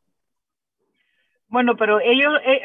[1.47, 2.63] Bueno, pero ellos, eh,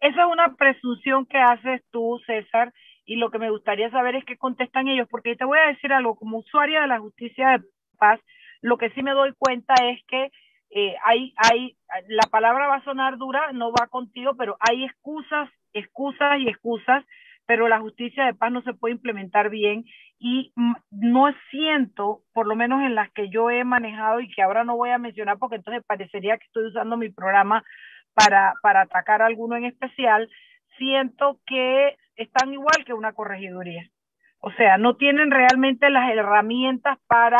[0.00, 2.74] esa es una presunción que haces tú, César,
[3.06, 5.94] y lo que me gustaría saber es qué contestan ellos, porque te voy a decir
[5.94, 7.64] algo, como usuaria de la justicia de
[7.98, 8.20] paz,
[8.60, 10.30] lo que sí me doy cuenta es que
[10.70, 11.76] eh, hay, hay,
[12.08, 17.04] la palabra va a sonar dura, no va contigo, pero hay excusas, excusas y excusas,
[17.46, 19.84] pero la justicia de paz no se puede implementar bien
[20.18, 20.52] y
[20.90, 24.76] no siento, por lo menos en las que yo he manejado y que ahora no
[24.76, 27.64] voy a mencionar porque entonces parecería que estoy usando mi programa
[28.12, 30.28] para, para atacar a alguno en especial,
[30.76, 33.88] siento que están igual que una corregiduría.
[34.40, 37.38] O sea, no tienen realmente las herramientas para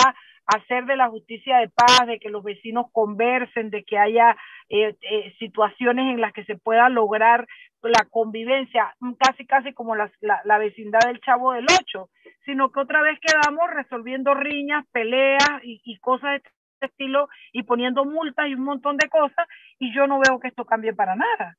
[0.48, 4.36] hacer de la justicia de paz, de que los vecinos conversen, de que haya
[4.70, 7.46] eh, eh, situaciones en las que se pueda lograr
[7.82, 12.10] la convivencia, casi casi como la, la, vecindad del Chavo del Ocho,
[12.44, 17.62] sino que otra vez quedamos resolviendo riñas, peleas y, y cosas de este estilo y
[17.62, 19.46] poniendo multas y un montón de cosas
[19.78, 21.56] y yo no veo que esto cambie para nada.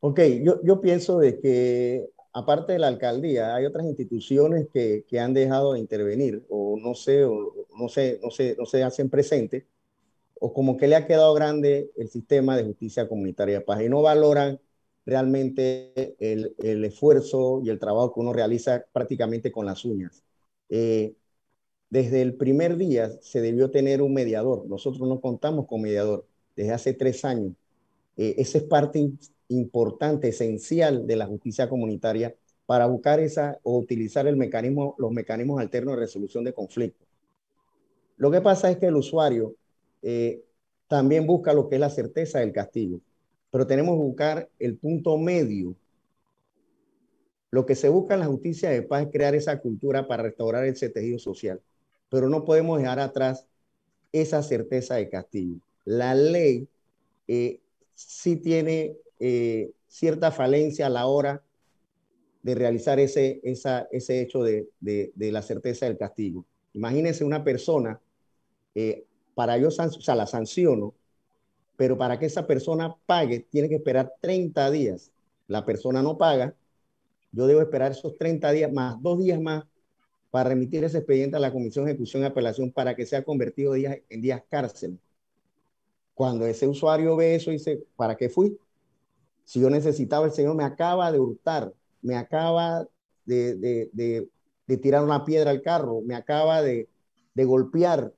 [0.00, 5.20] Ok, yo, yo pienso de que aparte de la alcaldía, hay otras instituciones que, que
[5.20, 9.10] han dejado de intervenir o no sé, o no sé, no sé, no se hacen
[9.10, 9.64] presentes
[10.40, 13.88] o como que le ha quedado grande el sistema de justicia comunitaria de paz y
[13.88, 14.60] no valoran
[15.06, 20.24] realmente el, el esfuerzo y el trabajo que uno realiza prácticamente con las uñas.
[20.68, 21.14] Eh,
[21.90, 24.66] desde el primer día se debió tener un mediador.
[24.66, 27.54] Nosotros no contamos con mediador desde hace tres años.
[28.16, 29.10] Eh, esa es parte
[29.52, 32.34] importante, esencial de la justicia comunitaria
[32.66, 37.06] para buscar esa o utilizar el mecanismo, los mecanismos alternos de resolución de conflictos.
[38.16, 39.54] Lo que pasa es que el usuario
[40.02, 40.42] eh,
[40.88, 43.00] también busca lo que es la certeza del castigo,
[43.50, 45.74] pero tenemos que buscar el punto medio.
[47.50, 50.64] Lo que se busca en la justicia de paz es crear esa cultura para restaurar
[50.64, 51.60] ese tejido social
[52.12, 53.46] pero no podemos dejar atrás
[54.12, 55.56] esa certeza de castigo.
[55.86, 56.68] La ley
[57.26, 57.58] eh,
[57.94, 61.44] sí tiene eh, cierta falencia a la hora
[62.42, 66.44] de realizar ese, esa, ese hecho de, de, la certeza del castigo.
[66.72, 68.00] Imagínense una persona,
[68.74, 69.04] eh,
[69.36, 70.92] para yo, o sea, la sanciono,
[71.76, 75.12] pero para que esa persona pague, tiene que esperar 30 días.
[75.46, 76.56] La persona no paga,
[77.30, 79.64] yo debo esperar esos 30 días más, dos días más
[80.32, 83.76] para remitir ese expediente a la Comisión de Ejecución y Apelación para que sea convertido
[83.76, 84.98] en días cárcel.
[86.12, 88.58] Cuando ese usuario ve eso, dice, ¿para qué fui?
[89.44, 92.86] Si yo necesitaba, el Señor me acaba de hurtar, me acaba
[93.24, 94.28] de, de,
[94.78, 96.88] tirar una piedra al carro, me acaba de,
[97.34, 98.12] golpear.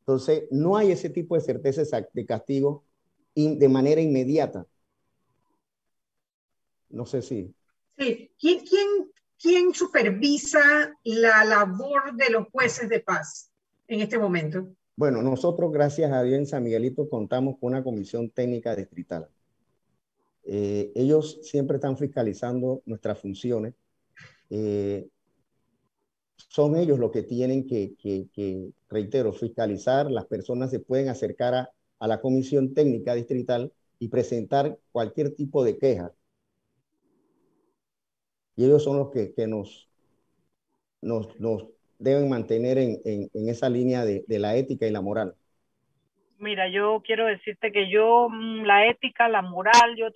[0.00, 1.82] Entonces, no hay ese tipo de certeza
[2.12, 2.84] de castigo
[3.34, 4.66] de manera inmediata.
[6.90, 7.54] No sé si.
[7.96, 8.30] Sí.
[8.38, 10.60] ¿Quién, quién ¿quién supervisa
[11.02, 13.50] la labor de los jueces de paz
[13.88, 14.68] en este momento?
[14.94, 19.28] Bueno, nosotros, gracias a Dios, en San Miguelito contamos con una comisión técnica distrital.
[20.44, 23.74] Eh, ellos siempre están fiscalizando nuestras funciones.
[24.50, 25.08] Eh,
[26.36, 27.94] son ellos los que tienen que,
[28.88, 30.10] reitero, fiscalizar.
[30.10, 35.64] Las personas se pueden acercar a, a la comisión técnica distrital y presentar cualquier tipo
[35.64, 36.12] de queja
[38.56, 39.88] y ellos son los que, nos,
[41.98, 45.34] deben mantener en, esa línea de, la ética y la moral.
[46.42, 50.08] Mira, yo quiero decirte que yo, mm, la ética, la moral, yo,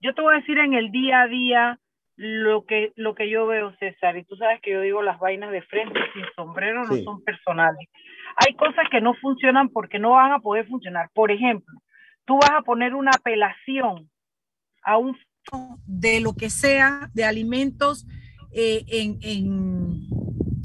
[0.00, 1.78] yo te voy a decir en el día a día
[2.16, 5.52] lo que, lo que yo veo, César, y tú sabes que yo digo las vainas
[5.52, 7.88] de frente sin sombrero no son personales.
[8.36, 11.10] Hay cosas que no funcionan porque no van a poder funcionar.
[11.12, 11.78] Por ejemplo,
[12.24, 14.08] tú vas a poner una apelación
[14.82, 15.14] a un
[15.86, 18.06] de lo que sea, de alimentos
[18.52, 20.05] eh, en, en,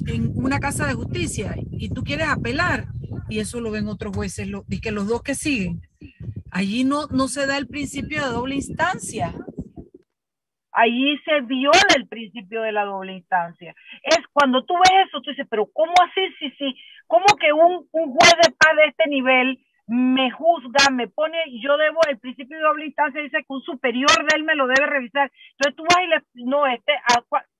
[0.08, 2.86] en, una casa de justicia y tú quieres apelar
[3.30, 5.82] y eso lo ven otros jueces, lo, y que los dos que siguen.
[6.52, 9.34] Allí no, no se da el principio de doble instancia.
[10.74, 13.76] Allí se viola el principio de la doble instancia.
[14.04, 16.22] Es cuando tú ves eso, tú dices, pero ¿cómo así?
[16.40, 16.76] Sí, sí.
[17.08, 21.76] ¿Cómo que un, un juez de paz de este nivel me juzga, me pone, yo
[21.78, 24.86] debo, el principio de doble instancia dice que un superior de él me lo debe
[24.88, 25.32] revisar.
[25.52, 26.94] Entonces tú vas y le, no, este,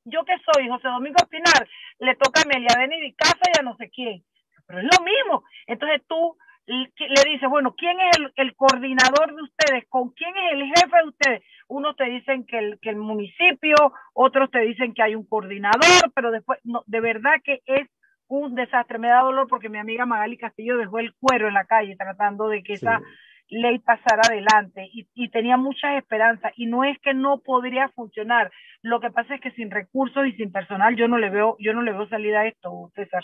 [0.06, 1.68] yo que soy José Domingo Espinar,
[2.00, 4.24] le toca a Amelia Benny casa y a no sé quién.
[4.66, 5.44] pero es lo mismo.
[5.68, 9.86] Entonces tú le dices, bueno, ¿quién es el, coordinador de ustedes?
[9.90, 11.44] ¿Con quién es el jefe de ustedes?
[11.68, 13.76] Unos te dicen que el, que el municipio,
[14.14, 17.90] otros te dicen que hay un coordinador, pero después, no, de verdad que es
[18.40, 19.00] un desastre.
[19.00, 22.48] Me da dolor porque mi amiga Magali Castillo dejó el cuero en la calle tratando
[22.48, 23.02] de que esa
[23.50, 28.52] ley pasara adelante y, y, tenía muchas esperanzas y no es que no podría funcionar.
[28.82, 31.74] Lo que pasa es que sin recursos y sin personal yo no le veo yo
[31.74, 33.24] no le veo salida a esto César.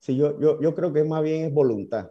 [0.00, 2.10] Sí yo yo, yo creo que más bien es voluntad.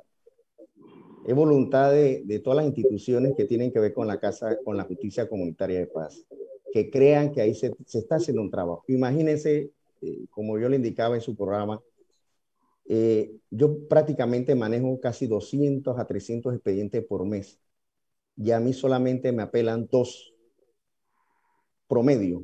[1.27, 4.75] Es voluntad de, de, todas las instituciones que tienen que ver con la casa con
[4.75, 6.25] la justicia comunitaria de paz
[6.71, 8.83] que crean que ahí se, se está haciendo un trabajo.
[8.87, 11.79] Imagínense eh, como yo le indicaba en su programa
[12.93, 17.57] eh, yo prácticamente manejo casi 200 a 300 expedientes por mes
[18.35, 20.33] y a mí solamente me apelan dos
[21.87, 22.43] promedio.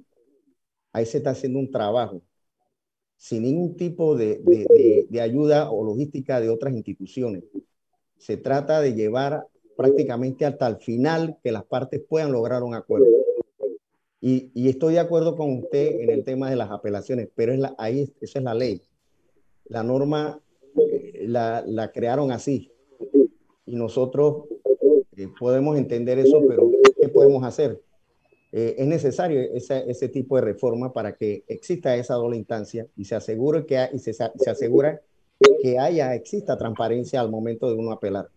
[0.94, 2.22] Ahí se está haciendo un trabajo
[3.18, 4.40] sin ningún tipo de,
[5.22, 7.44] ayuda o logística de otras instituciones.
[8.18, 13.08] Se trata de llevar prácticamente hasta el final que las partes puedan lograr un acuerdo.
[14.22, 17.60] Y, y, estoy de acuerdo con usted en el tema de las apelaciones, pero es
[17.60, 18.82] la, ahí esa es la ley
[19.70, 20.40] la norma
[20.76, 22.72] eh, la, la, crearon así.
[23.66, 24.46] Y nosotros
[25.18, 26.70] eh, podemos entender eso, pero
[27.02, 27.82] ¿qué podemos hacer?
[28.52, 33.04] Eh, es necesario ese, ese, tipo de reforma para que exista esa doble instancia y
[33.06, 35.02] se asegure que, y se, se asegura
[35.62, 38.28] que haya, exista transparencia al momento de uno apelar.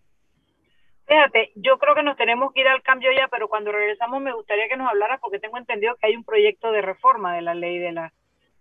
[1.07, 4.33] Fíjate, yo creo que nos tenemos que ir al cambio ya, pero cuando regresamos me
[4.33, 7.53] gustaría que nos hablara porque tengo entendido que hay un proyecto de reforma de la
[7.53, 8.13] ley de la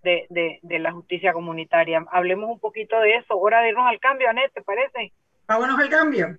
[0.03, 2.05] de, de, de, la justicia comunitaria.
[2.11, 3.37] Hablemos un poquito de eso.
[3.39, 5.13] Hora de irnos al cambio, Anet, ¿te parece?
[5.47, 6.39] Vámonos al cambio.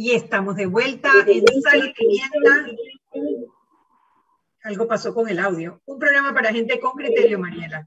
[0.00, 2.66] Y estamos de vuelta en Sal y Pimienta.
[4.62, 5.80] Algo pasó con el audio.
[5.86, 7.84] Un programa para gente con criterio, Mariela.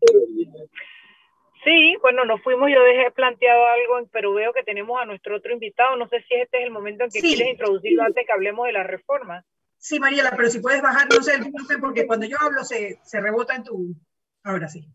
[1.64, 5.54] Sí, bueno, nos fuimos, yo dejé planteado algo, pero veo que tenemos a nuestro otro
[5.54, 5.96] invitado.
[5.96, 8.74] No sé si este es el momento en que quieres introducirlo antes que hablemos de
[8.74, 9.46] la reforma.
[9.78, 13.00] Sí, Mariela, pero si puedes bajar, no sé, no sé porque cuando yo hablo se,
[13.06, 13.96] se rebota en tu...
[14.44, 14.86] Ahora sí.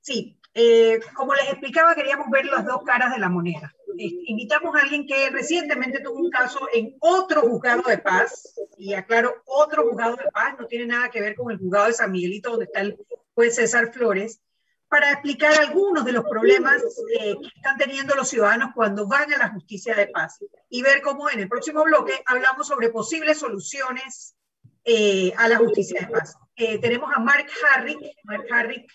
[0.00, 3.74] Sí, eh, como les explicaba, queríamos ver las dos caras de la moneda.
[3.96, 9.42] invitamos a alguien que recientemente tuvo un caso en otro juzgado de paz, y aclaro,
[9.46, 12.50] otro juzgado de paz, no tiene nada que ver con el juzgado de San Miguelito,
[12.50, 12.98] donde está el
[13.34, 14.40] juez César Flores,
[14.88, 16.82] para explicar algunos de los problemas
[17.18, 20.38] eh, que están teniendo los ciudadanos cuando van a la justicia de paz
[20.68, 24.36] y ver cómo en el próximo bloque hablamos sobre posibles soluciones
[24.84, 26.36] eh, a la justicia de paz.
[26.56, 28.00] Eh, tenemos a Mark Harrick.
[28.24, 28.92] Mark Harrick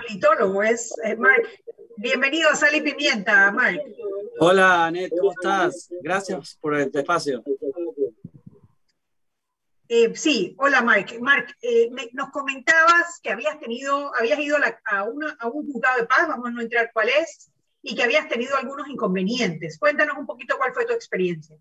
[0.00, 1.48] politólogo, es Mark.
[1.96, 3.80] Bienvenido a Sal y Pimienta, Mark.
[4.38, 5.88] Hola, Anet, ¿cómo estás?
[6.00, 7.42] Gracias por el espacio.
[9.88, 11.06] Eh, sí, hola Mark.
[11.20, 16.06] Mark, eh, nos comentabas que habías tenido, habías ido a, una, a, un juzgado de
[16.06, 17.50] paz, vamos a no entrar cuál es,
[17.82, 19.78] y que habías tenido algunos inconvenientes.
[19.78, 21.56] Cuéntanos un poquito cuál fue tu experiencia.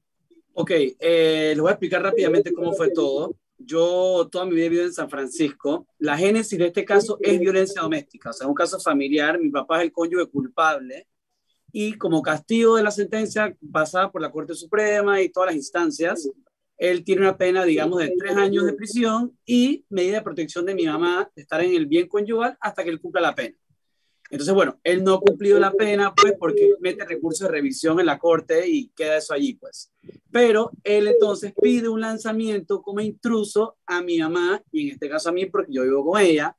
[0.54, 3.34] Ok, eh, les voy a explicar rápidamente cómo fue todo.
[3.58, 5.88] Yo toda mi vida he vivido en San Francisco.
[5.98, 9.40] La génesis de este caso es violencia doméstica, o sea, un caso familiar.
[9.40, 11.08] Mi papá es el cónyuge culpable
[11.72, 16.30] y como castigo de la sentencia pasada por la Corte Suprema y todas las instancias,
[16.78, 20.76] él tiene una pena, digamos, de tres años de prisión y medida de protección de
[20.76, 23.58] mi mamá, de estar en el bien conyugal hasta que él cumpla la pena.
[24.30, 28.06] Entonces, bueno, él no ha cumplido la pena, pues, porque mete recursos de revisión en
[28.06, 29.92] la corte y queda eso allí, pues.
[30.32, 35.30] Pero él entonces pide un lanzamiento como intruso a mi mamá, y en este caso
[35.30, 36.56] a mí, porque yo vivo con ella,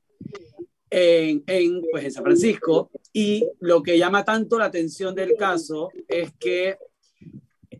[0.89, 2.89] en, en, pues, en San Francisco.
[3.13, 6.77] Y lo que llama tanto la atención del caso es que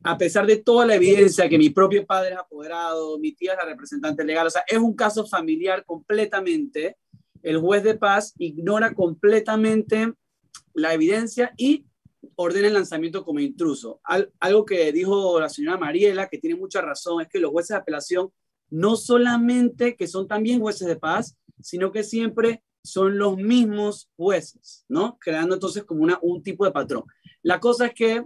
[0.03, 3.57] a pesar de toda la evidencia que mi propio padre es apoderado, mi tía es
[3.57, 6.97] la representante legal, o sea, es un caso familiar completamente,
[7.43, 10.13] el juez de paz ignora completamente
[10.73, 11.85] la evidencia y
[12.35, 14.01] ordena el lanzamiento como intruso.
[14.39, 17.81] algo que dijo la señora Mariela, que tiene mucha razón, es que los jueces de
[17.81, 18.31] apelación
[18.69, 24.85] no solamente que son también jueces de paz, sino que siempre son los mismos jueces,
[24.87, 25.17] ¿no?
[25.19, 27.03] Creando entonces como un tipo de patrón.
[27.41, 28.25] La cosa es que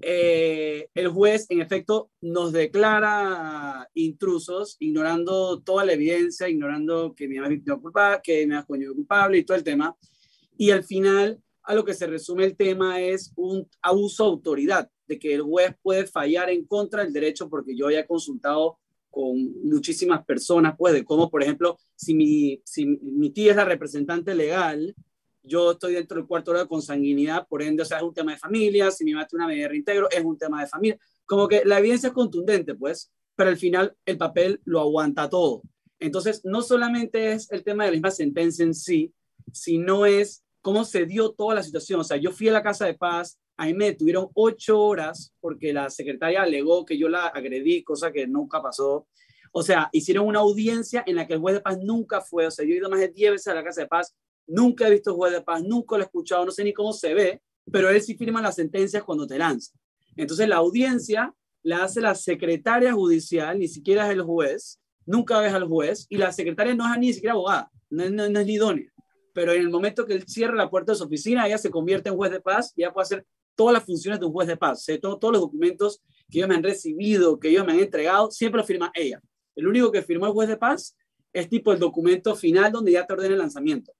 [0.00, 7.36] eh, el juez, en efecto, nos declara intrusos, ignorando toda la evidencia, ignorando que mi
[7.36, 9.96] mamá es culpable, que mi mamá es culpable y todo el tema.
[10.56, 14.90] Y al final, a lo que se resume el tema es un abuso de autoridad,
[15.06, 18.78] de que el juez puede fallar en contra del derecho, porque yo he consultado
[19.10, 19.34] con
[19.64, 24.94] muchísimas personas, pues, de cómo, por ejemplo, si mi tía es la representante legal,
[25.46, 28.32] yo estoy dentro del cuarto grado de consanguinidad, por ende, o sea, es un tema
[28.32, 30.98] de familia, si mi madre tiene una medida de reintegro, es un tema de familia.
[31.24, 35.62] Como que la evidencia es contundente, pues, pero al final el papel lo aguanta todo.
[35.98, 39.12] Entonces, no solamente es el tema de la misma sentencia en sí,
[39.52, 42.00] sino es cómo se dio toda la situación.
[42.00, 45.72] O sea, yo fui a la casa de paz, ahí me tuvieron ocho horas porque
[45.72, 49.06] la secretaria alegó que yo la agredí, cosa que nunca pasó.
[49.52, 52.46] O sea, hicieron una audiencia en la que el juez de paz nunca fue.
[52.46, 54.14] O sea, yo he ido más de 10 veces a la casa de paz
[54.46, 57.14] Nunca he visto juez de paz, nunca lo he escuchado, no sé ni cómo se
[57.14, 59.72] ve, pero él sí firma las sentencias cuando te lanza.
[60.16, 65.52] Entonces la audiencia la hace la secretaria judicial, ni siquiera es el juez, nunca ves
[65.52, 68.92] al juez, y la secretaria no es ni siquiera abogada, no, es ni idónea.
[69.32, 72.08] Pero en el momento que él cierra la puerta de su oficina, ella se convierte
[72.08, 74.56] en juez de paz y ya puede hacer todas las funciones de un juez de
[74.56, 74.86] paz.
[75.02, 78.60] Todo, todos los documentos que ellos me han recibido, que ellos me han entregado, siempre
[78.60, 79.20] lo firma ella.
[79.54, 80.96] El único que firmó el juez de paz
[81.32, 83.92] es tipo el documento final donde ya te ordena el lanzamiento.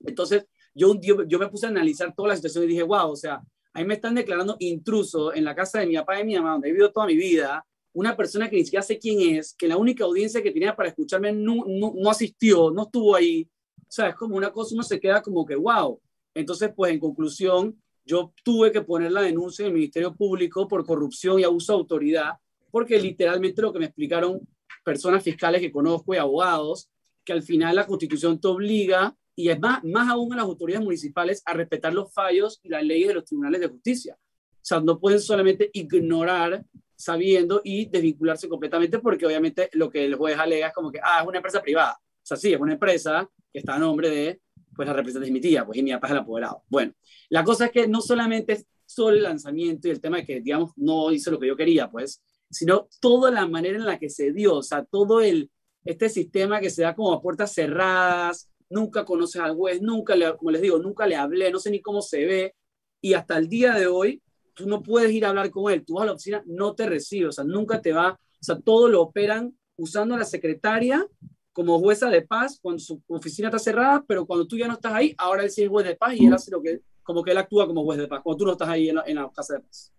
[0.00, 3.42] Entonces, yo, yo, me puse a analizar toda la situación y dije, wow, o sea,
[3.72, 6.68] ahí me están declarando intruso en la casa de mi papá y mi mamá, donde
[6.68, 9.76] he vivido toda mi vida, una persona que ni siquiera sé quién es, que la
[9.76, 13.48] única audiencia que tenía para escucharme no, no, no asistió, no estuvo ahí.
[13.78, 16.00] O sea, es como una cosa, uno se queda como que, wow.
[16.34, 20.86] Entonces, pues en conclusión, yo tuve que poner la denuncia en el Ministerio Público por
[20.86, 22.32] corrupción y abuso de autoridad,
[22.70, 24.40] porque literalmente lo que me explicaron
[24.84, 26.88] personas fiscales que conozco y abogados,
[27.24, 30.84] que al final la constitución te obliga y es más, más aún a las autoridades
[30.84, 34.18] municipales a respetar los fallos y las leyes de los tribunales de justicia.
[34.18, 36.64] O sea, no pueden solamente ignorar
[36.96, 41.20] sabiendo y desvincularse completamente porque obviamente lo que el juez alega es como que, ah,
[41.20, 41.92] es una empresa privada.
[42.00, 44.40] O sea, sí, es una empresa que está a nombre de,
[44.74, 46.64] pues, la representante de mi tía, pues, y mi papá es el apoderado.
[46.68, 46.92] Bueno,
[47.28, 50.40] la cosa es que no solamente es solo el lanzamiento y el tema de que,
[50.40, 52.20] digamos, no hice lo que yo quería, pues,
[52.50, 55.48] sino toda la manera en la que se dio, o sea, todo el,
[55.84, 60.36] este sistema que se da como a puertas cerradas, nunca conoces al juez, nunca, le,
[60.36, 62.54] como les digo, nunca le hablé, no sé ni cómo se ve,
[63.00, 64.22] y hasta el día de hoy
[64.54, 66.86] tú no puedes ir a hablar con él, tú vas a la oficina, no te
[66.86, 71.06] recibe, o sea, nunca te va, o sea, todo lo operan usando a la secretaria
[71.52, 74.92] como jueza de paz cuando su oficina está cerrada, pero cuando tú ya no estás
[74.92, 77.30] ahí, ahora él sí es juez de paz y él hace lo que, como que
[77.30, 79.60] él actúa como juez de paz, cuando tú no estás ahí en la, casa de
[79.60, 79.92] paz.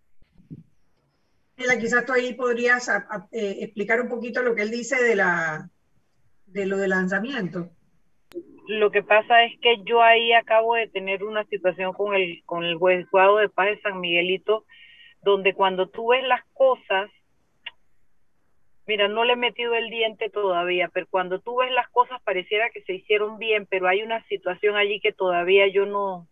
[1.79, 2.87] quizás tú ahí podrías
[3.31, 5.69] eh, explicar un poquito lo que él dice de, la,
[6.45, 7.71] de lo del lanzamiento.
[8.69, 12.63] Lo que pasa es que yo ahí acabo de tener una situación con el, con
[12.63, 14.63] el juzgado de paz de San Miguelito,
[15.23, 17.09] donde cuando tú ves las cosas,
[18.85, 22.69] mira, no le he metido el diente todavía, pero cuando tú ves las cosas pareciera
[22.69, 26.27] que se hicieron bien, pero hay una situación allí que todavía yo no,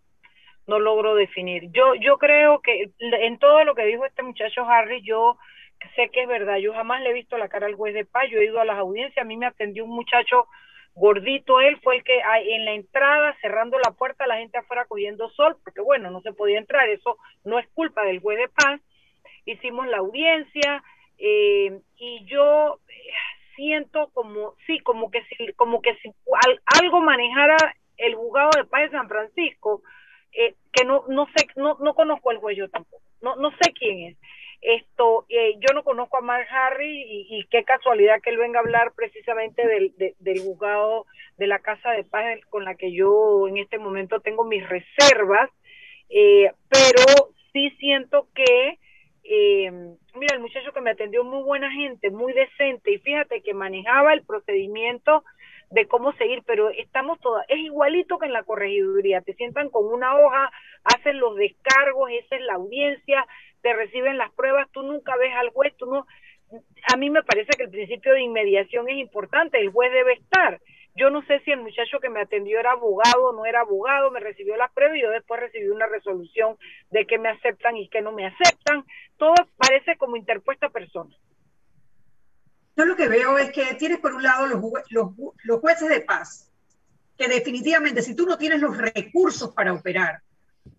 [0.67, 1.71] no logro definir.
[1.71, 5.39] Yo, yo creo que en todo lo que dijo este muchacho Harry, yo
[5.95, 6.57] sé que es verdad.
[6.57, 8.25] Yo jamás le he visto la cara al juez de paz.
[8.29, 9.25] Yo he ido a las audiencias.
[9.25, 10.45] A mí me atendió un muchacho
[10.97, 11.61] gordito.
[11.61, 15.57] Él fue el que en la entrada, cerrando la puerta, la gente afuera cogiendo sol,
[15.63, 16.89] porque bueno, no se podía entrar.
[16.89, 18.81] Eso no es culpa del juez de paz.
[19.45, 20.83] Hicimos la audiencia
[21.17, 23.13] eh, y yo eh,
[23.55, 26.11] siento como, sí, como que si, como que si
[26.81, 27.57] algo manejara
[27.97, 29.81] el juzgado de paz de San Francisco,
[30.33, 33.73] eh, que no, no sé, no, no conozco el juez yo tampoco, no, no sé
[33.73, 34.17] quién es.
[34.61, 38.63] Esto, eh, yo no conozco a Mark Harry y, qué casualidad que él venga a
[38.63, 41.05] hablar precisamente del, del juzgado
[41.37, 45.49] de la Casa de Paz con la que yo en este momento tengo mis reservas,
[46.09, 48.79] eh, pero sí siento que,
[50.15, 54.13] mira, el muchacho que me atendió muy buena gente, muy decente y fíjate que manejaba
[54.13, 55.23] el procedimiento
[55.69, 59.85] de cómo seguir, pero estamos todas, es igualito que en la corregiduría, te sientan con
[59.85, 60.49] una hoja,
[60.83, 63.27] hacen los descargos, esa es la audiencia,
[63.61, 66.05] te reciben las pruebas, tú nunca ves al juez, tú no,
[66.91, 70.61] a mí me parece que el principio de inmediación es importante, el juez debe estar.
[70.95, 74.09] Yo no sé si el muchacho que me atendió era abogado o no era abogado,
[74.09, 76.57] me recibió las pruebas y yo después recibí una resolución
[76.89, 78.83] de que me aceptan y que no me aceptan.
[79.17, 81.15] Todo parece como interpuesta persona.
[82.75, 86.51] Yo lo que veo es que tienes por un lado los, los, jueces de paz,
[87.17, 90.21] que definitivamente si tú no tienes los recursos para operar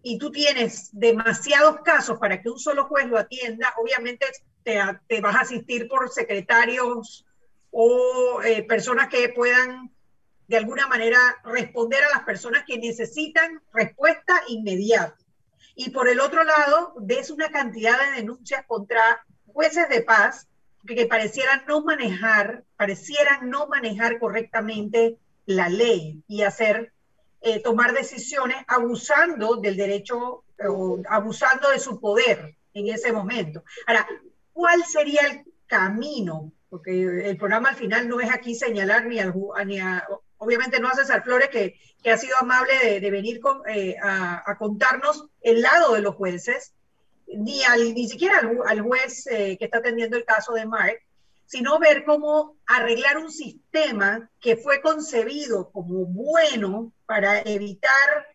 [0.02, 4.26] y tú tienes demasiados casos para que un solo juez lo atienda, obviamente
[4.62, 7.26] te, te vas a asistir por secretarios
[7.70, 9.90] o eh, personas que puedan
[10.46, 15.16] de alguna manera responder a las personas que necesitan respuesta inmediata.
[15.74, 20.48] Y por el otro lado, ves una cantidad de denuncias contra jueces de paz
[20.86, 26.92] que parecieran no manejar, parecieran no manejar correctamente la ley y hacer,
[27.40, 33.62] eh, tomar decisiones abusando del derecho o abusando de su poder en ese momento.
[33.86, 34.06] Ahora,
[34.52, 36.52] ¿cuál sería el camino?
[36.68, 39.32] Porque el programa al final no es aquí señalar ni, a,
[39.64, 39.78] ni
[40.38, 44.42] obviamente no a César Flores, que, que ha sido amable de, venir con, eh, a,
[44.50, 46.74] a, contarnos el lado de los jueces,
[47.26, 50.98] ni, al, ni siquiera al, juez eh, que está atendiendo el caso de Mark,
[51.48, 58.26] sino ver cómo arreglar un sistema que fue concebido como bueno para evitar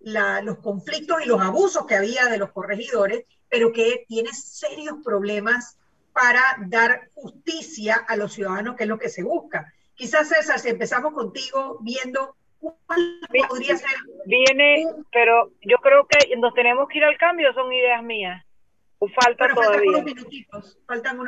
[0.00, 5.78] los conflictos y los abusos que había de los corregidores, pero que tiene serios problemas
[6.12, 9.72] para dar justicia a los ciudadanos, que es lo que se busca.
[9.94, 13.88] Quizás, César, si empezamos contigo viendo cuál podría ser.
[14.26, 18.44] Viene, pero yo creo que nos tenemos que ir al cambio, son ideas mías.
[18.98, 20.04] O falta todavía.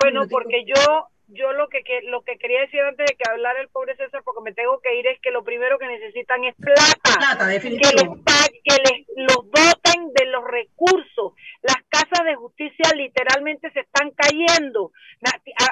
[0.02, 3.68] bueno, porque yo yo lo que, lo que quería decir antes de que hablar el
[3.68, 7.18] pobre César, porque me tengo que ir, es que lo primero que necesitan es plata.
[7.18, 8.32] Plata, definitivamente.
[8.64, 11.34] Que, les, los doten de los recursos.
[11.62, 14.92] Las casas de justicia literalmente se están cayendo.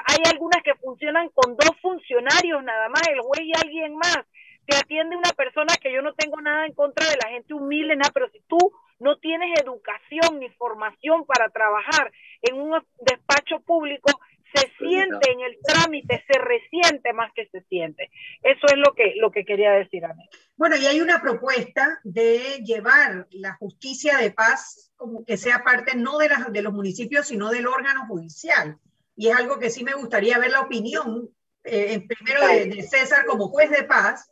[0.07, 4.25] Hay algunas que funcionan con dos funcionarios nada más, el juez y alguien más
[4.69, 7.95] te atiende una persona que yo no tengo nada en contra de la gente humilde,
[7.95, 8.57] nada, pero si tú
[8.99, 12.11] no tienes educación ni formación para trabajar
[12.43, 14.11] en un despacho público,
[14.53, 18.09] se siente en el trámite, se resiente más que se siente.
[18.41, 20.29] Eso es lo que, lo que quería decir a mí.
[20.55, 25.95] Bueno, y hay una propuesta de llevar la justicia de paz como que sea parte
[25.95, 28.77] no de, las, de los municipios, sino del órgano judicial.
[29.15, 31.29] Y es algo que sí me gustaría ver la opinión,
[31.63, 34.31] eh, primero de César como juez de paz,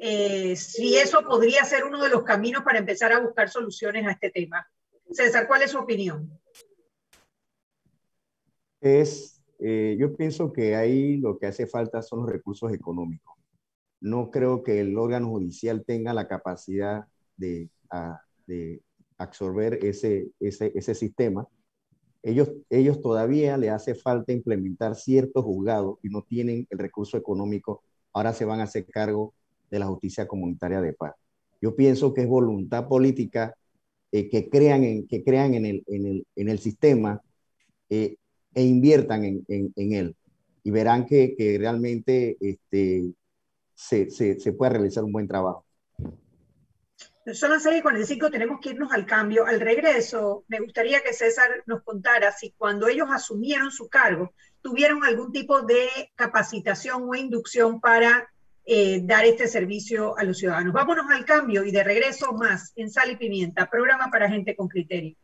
[0.00, 4.12] eh, si eso podría ser uno de los caminos para empezar a buscar soluciones a
[4.12, 4.68] este tema.
[5.10, 6.38] César, ¿cuál es su opinión?
[8.80, 13.34] Es, eh, yo pienso que ahí lo que hace falta son los recursos económicos.
[14.00, 17.68] No creo que el órgano judicial tenga la capacidad de,
[18.46, 18.82] de
[19.18, 21.48] absorber ese, ese, ese sistema.
[22.22, 27.82] Ellos, ellos todavía le hace falta implementar ciertos juzgados y no tienen el recurso económico.
[28.12, 29.32] Ahora se van a hacer cargo
[29.70, 31.14] de la justicia comunitaria de paz.
[31.60, 33.54] Yo pienso que es voluntad política
[34.12, 37.22] eh, que crean, en, que crean en, el, en, el, en el sistema
[37.88, 38.16] eh,
[38.56, 40.16] e inviertan en, él.
[40.64, 43.12] Y verán que, realmente este,
[43.74, 45.66] se, puede realizar un buen trabajo.
[47.34, 49.44] Son las 6 y 45, tenemos que irnos al cambio.
[49.44, 54.32] Al regreso, me gustaría que César nos contara si cuando ellos asumieron su cargo,
[54.62, 58.30] tuvieron algún tipo de capacitación o inducción para
[58.64, 60.72] eh, dar este servicio a los ciudadanos.
[60.72, 64.68] Vámonos al cambio y de regreso más en Sal y Pimienta, programa para gente con
[64.68, 65.14] criterio.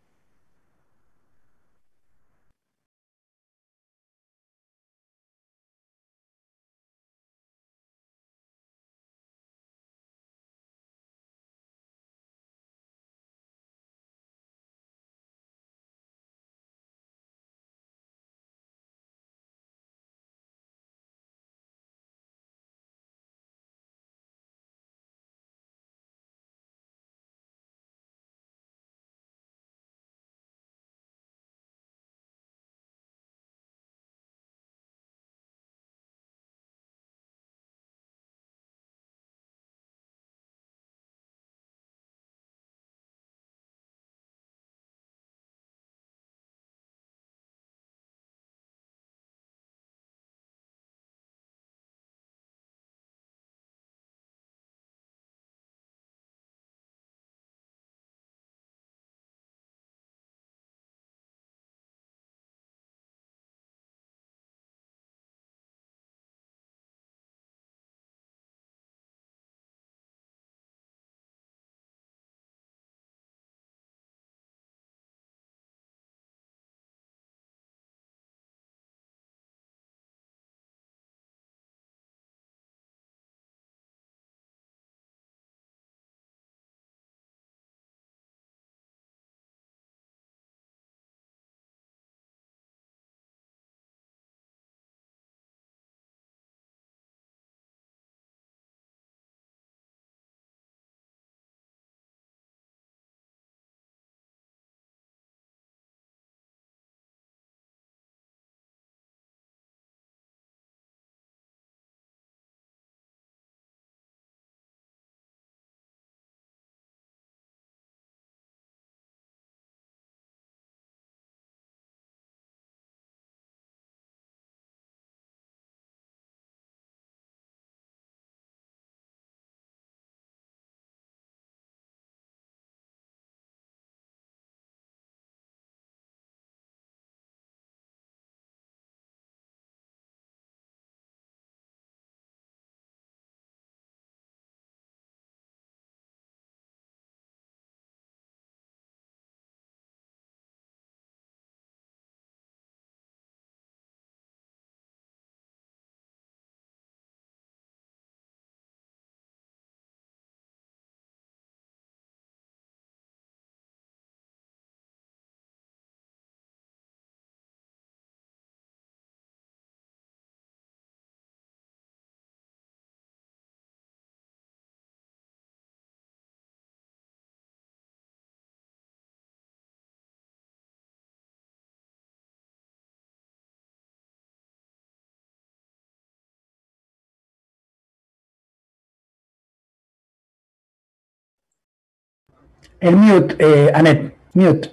[192.83, 194.73] El mute, eh, Anet, mute.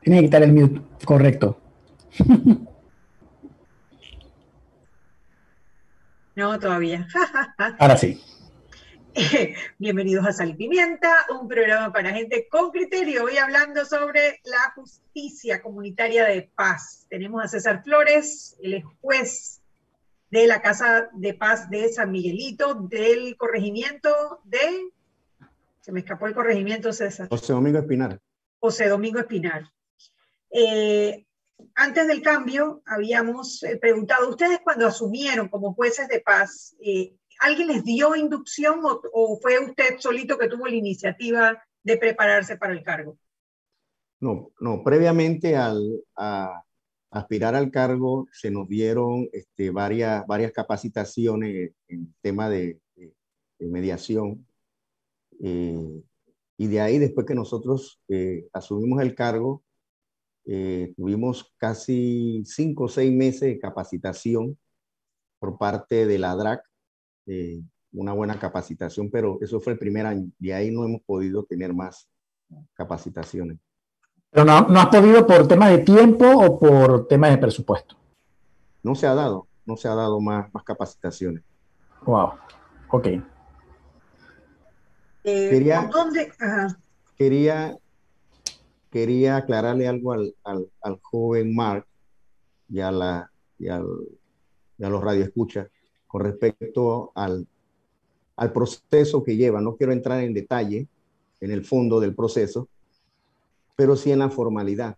[0.00, 1.60] Tienes que quitar el mute, correcto.
[6.36, 7.08] No, todavía.
[7.78, 8.22] Ahora sí.
[9.78, 13.24] Bienvenidos a Sal y Pimienta, un programa para gente con criterio.
[13.24, 17.06] Hoy hablando sobre la justicia comunitaria de paz.
[17.08, 19.62] Tenemos a César Flores, el juez
[20.30, 24.90] de la Casa de Paz de San Miguelito, del corregimiento de
[25.86, 27.28] se me escapó el corregimiento, César.
[27.28, 28.20] José Domingo Espinar.
[28.58, 29.70] José Domingo Espinar.
[30.50, 31.24] Eh,
[31.76, 37.68] antes del cambio, habíamos eh, preguntado, ¿ustedes cuando asumieron como jueces de paz, eh, ¿alguien
[37.68, 42.82] les dio inducción o, fue usted solito que tuvo la iniciativa de prepararse para el
[42.82, 43.16] cargo?
[44.18, 46.64] No, no, previamente al, a
[47.12, 52.80] aspirar al cargo se nos dieron este, varias, varias capacitaciones en tema de
[53.60, 54.44] mediación
[55.42, 56.02] eh,
[56.58, 59.62] y de ahí, después que nosotros eh, asumimos el cargo,
[60.46, 64.56] eh, tuvimos casi cinco o seis meses de capacitación
[65.38, 66.62] por parte de la DRAC,
[67.92, 70.30] una buena capacitación, pero eso fue el primer año.
[70.38, 72.08] De ahí no hemos podido tener más
[72.74, 73.58] capacitaciones.
[74.30, 77.96] Pero no, no has podido por temas de tiempo o por temas de presupuesto.
[78.82, 81.42] No se ha dado, no se ha dado más, más capacitaciones.
[82.04, 82.32] Wow,
[82.90, 83.08] ok.
[85.28, 86.32] Eh, quería, dónde?
[87.18, 87.76] Quería,
[88.92, 91.84] quería aclararle algo al, al, al joven Mark
[92.68, 93.84] y a, la, y, al,
[94.78, 95.66] y a los radioescuchas
[96.06, 97.44] con respecto al,
[98.36, 99.60] al proceso que lleva.
[99.60, 100.86] No quiero entrar en detalle
[101.40, 102.68] en el fondo del proceso,
[103.74, 104.96] pero sí en la formalidad.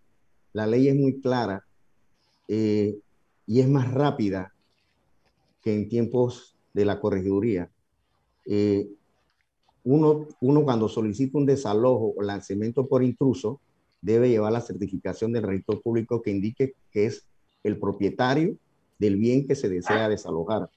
[0.53, 1.65] La ley es muy clara
[2.47, 2.99] eh,
[3.47, 4.53] y es más rápida
[5.63, 7.71] que en tiempos de la corregiduría.
[8.45, 8.89] Eh,
[9.83, 13.59] uno, uno cuando solicita un desalojo o lanzamiento por intruso,
[14.01, 17.25] debe llevar la certificación del registro público que indique que es
[17.63, 18.57] el propietario
[18.97, 20.69] del bien que se desea desalojar.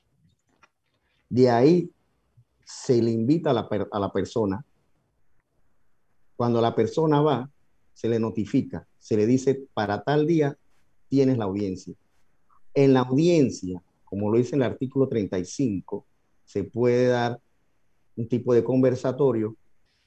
[1.28, 1.90] De ahí
[2.64, 4.64] se le invita a la, a la persona.
[6.36, 7.50] Cuando la persona va,
[7.94, 10.57] se le notifica, se le dice, para tal día
[11.09, 11.94] tienes la audiencia.
[12.74, 16.07] En la audiencia, como lo dice el artículo 35,
[16.44, 17.40] se puede dar
[18.16, 19.56] un tipo de conversatorio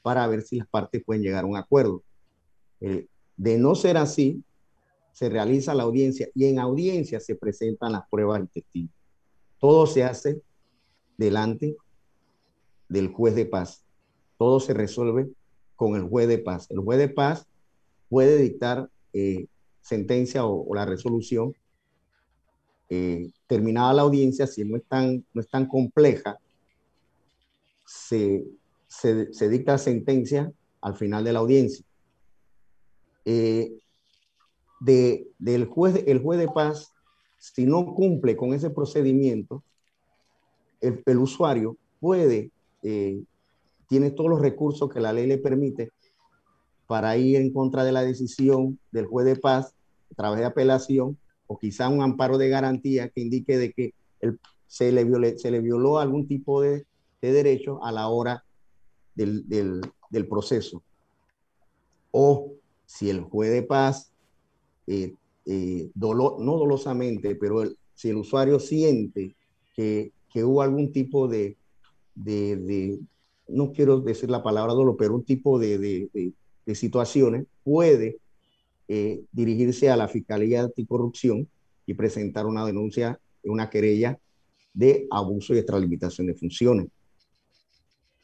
[0.01, 2.03] para ver si las partes pueden llegar a un acuerdo.
[2.82, 4.43] Eh, de no ser así,
[5.12, 8.95] se realiza la audiencia y en audiencia se presentan las pruebas y testigos.
[9.60, 10.41] Todo se hace
[11.18, 11.76] delante
[12.89, 13.84] del juez de paz.
[14.38, 15.30] Todo se resuelve
[15.76, 16.70] con el juez de paz.
[16.70, 17.47] El juez de paz
[18.10, 19.47] puede dictar eh,
[19.82, 21.53] sentencia o, la resolución
[22.89, 26.38] eh, terminada la audiencia, si no es tan, no es tan compleja,
[27.96, 28.46] se,
[28.88, 31.86] se, dicta sentencia al final de la audiencia.
[33.24, 33.74] Eh,
[34.82, 36.93] de, del juez, el juez de paz,
[37.39, 39.64] si no cumple con ese procedimiento,
[40.82, 42.52] el, usuario puede,
[42.84, 43.24] eh,
[43.88, 45.91] tiene todos los recursos que la ley le permite
[46.86, 49.74] para ir en contra de la decisión del juez de paz
[50.12, 51.18] a través de apelación
[51.48, 53.93] o quizá un amparo de garantía que indique de que
[54.68, 56.86] se, le se le violó algún tipo de,
[57.26, 58.44] de derecho a la hora
[59.16, 60.84] del, del, proceso.
[62.12, 62.54] O
[62.86, 64.12] si el juez de paz,
[64.88, 65.14] eh,
[65.46, 67.64] eh, no dolosamente, pero
[67.94, 69.36] si el usuario siente
[69.76, 71.58] que, que hubo algún tipo de,
[72.14, 73.00] de, de,
[73.48, 76.10] no quiero decir la palabra dolor, pero un tipo de,
[76.66, 78.20] de situaciones, puede
[78.88, 81.48] eh, dirigirse a la Fiscalía Anticorrupción
[81.86, 84.20] y presentar una denuncia, una querella
[84.74, 86.88] de abuso y extralimitación de funciones.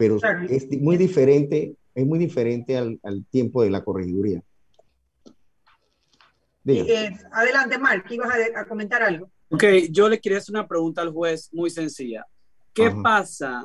[0.02, 0.18] Pero
[0.50, 4.42] es muy diferente, es muy diferente al, al tiempo de la corregiduría.
[6.66, 9.30] Eh, adelante, Mark, ibas a, a, comentar algo.
[9.52, 12.26] Ok, yo le quería hacer una pregunta al juez muy sencilla.
[12.74, 13.64] ¿Qué pasa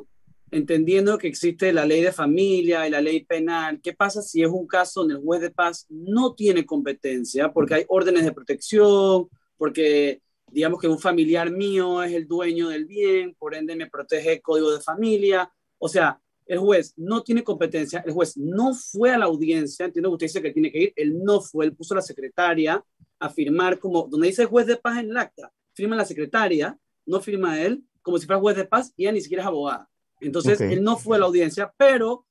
[0.50, 4.48] entendiendo que existe la ley de familia y la ley penal, ¿qué pasa si es
[4.48, 9.28] un caso donde el juez de paz no tiene competencia porque hay órdenes de protección,
[9.56, 10.20] porque
[10.52, 14.42] digamos que un familiar mío es el dueño del bien, por ende me protege el
[14.42, 15.50] código de familia?
[15.78, 20.10] O sea, el juez no tiene competencia, el juez no fue a la audiencia, entiendo
[20.10, 22.84] que usted dice que tiene que ir, él no fue, él puso a la secretaria
[23.18, 27.20] a firmar como, donde dice juez de paz en el acta, firma la secretaria, no
[27.20, 29.90] firma él, como si fuera juez de paz y ella ni siquiera es abogada.
[30.20, 32.24] Entonces, él no fue a la audiencia, pero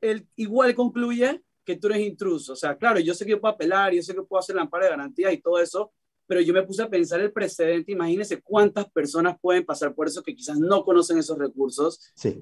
[0.00, 2.52] él igual concluye que tú eres intruso.
[2.52, 4.62] O sea, claro, yo sé que yo puedo apelar, yo sé que puedo hacer la
[4.62, 5.92] amparo de garantía y todo eso,
[6.26, 7.92] pero yo me puse a pensar el precedente.
[7.92, 12.12] Imagínense cuántas personas pueden pasar por eso que quizás no conocen esos recursos.
[12.14, 12.38] Sí.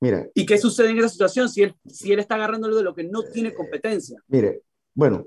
[0.00, 0.28] Mira.
[0.34, 3.04] ¿Y qué sucede en esa situación si él, si él está agarrándolo de lo que
[3.04, 4.22] no tiene competencia?
[4.28, 4.62] Mire,
[4.94, 5.26] bueno,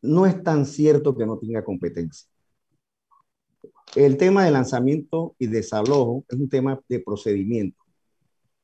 [0.00, 2.28] no es tan cierto que no tenga competencia.
[3.94, 7.78] El tema de lanzamiento y desalojo es un tema de procedimiento.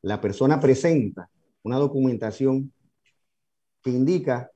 [0.02, 1.28] La persona presenta
[1.62, 2.72] una documentación
[3.82, 4.50] que indica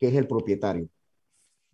[0.00, 0.88] que es el propietario.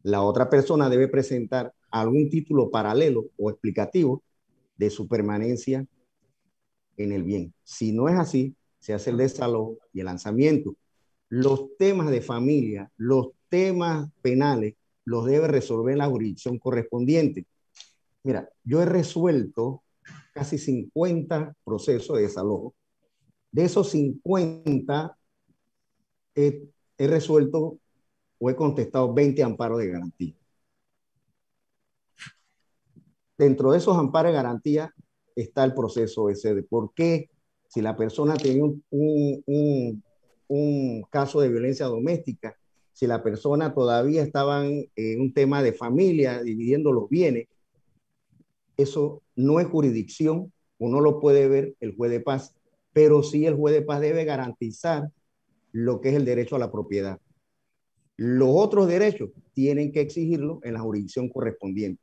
[0.02, 4.22] La otra persona debe presentar algún título paralelo o explicativo
[4.76, 5.86] de su permanencia
[7.03, 7.55] en el bien.
[7.64, 10.76] Si no es así, se hace el desalojo y el lanzamiento.
[11.28, 14.74] Los temas de familia, los temas penales,
[15.05, 17.46] los debe resolver la jurisdicción correspondiente.
[18.22, 19.82] Mira, yo he resuelto
[20.32, 22.74] casi 50 procesos de desalojo.
[23.51, 25.16] De esos 50,
[26.34, 27.78] he, resuelto
[28.38, 30.34] o he contestado 20 amparos de garantía.
[33.36, 34.94] Dentro de esos amparos de garantía
[35.37, 37.31] está el proceso ese de por qué,
[37.68, 40.03] si la persona tenía un,
[40.49, 42.57] un caso de violencia doméstica,
[42.93, 47.47] si la persona todavía estaba en un tema de familia, dividiendo los bienes,
[48.76, 52.55] eso no es jurisdicción, uno lo puede ver el juez de paz,
[52.93, 55.11] pero sí el juez de paz debe garantizar
[55.72, 57.20] lo que es el derecho a la propiedad.
[58.16, 62.03] Los otros derechos tienen que exigirlo en la jurisdicción correspondiente.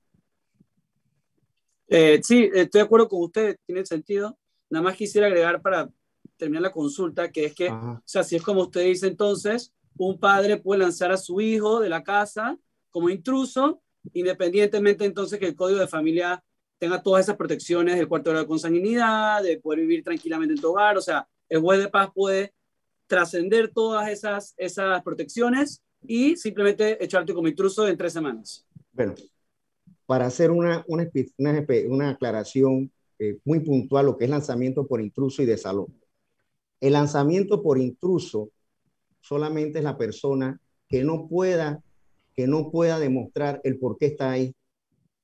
[1.88, 4.38] Eh, sí, estoy de acuerdo con usted, tiene sentido.
[4.70, 5.90] Nada más quisiera agregar para
[6.36, 10.20] terminar la consulta, que es que, o sea, si es como usted dice, entonces, un
[10.20, 12.58] padre puede lanzar a su hijo de la casa
[12.90, 13.82] como intruso,
[14.14, 16.44] independientemente entonces que el código de familia
[16.78, 20.70] tenga todas esas protecciones del cuarto de la consanguinidad, de poder vivir tranquilamente en tu
[20.70, 22.54] hogar, o sea, el juez de paz puede
[23.08, 28.66] trascender todas esas, esas protecciones y simplemente echarte como intruso en tres semanas.
[28.92, 29.16] Bueno,
[30.08, 35.43] para hacer una, una, una, aclaración eh, muy puntual, lo que es lanzamiento por intruso
[35.43, 35.88] y de salón.
[36.80, 38.49] El lanzamiento por intruso
[39.20, 41.84] solamente es la persona que no pueda,
[42.34, 44.55] que no pueda demostrar el por qué está ahí.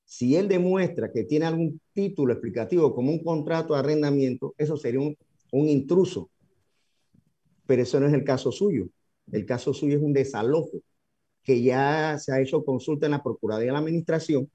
[0.03, 4.99] Si él demuestra que tiene algún título explicativo como un contrato de arrendamiento, eso sería
[4.99, 5.15] un,
[5.51, 6.29] un intruso.
[7.65, 8.89] Pero eso no es el caso suyo.
[9.31, 10.79] El caso suyo es un desalojo,
[11.41, 14.49] que ya se ha hecho consulta en la Procuraduría de la Administración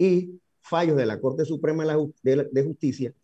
[0.00, 1.84] y fallos de la Corte Suprema
[2.22, 3.14] de Justicia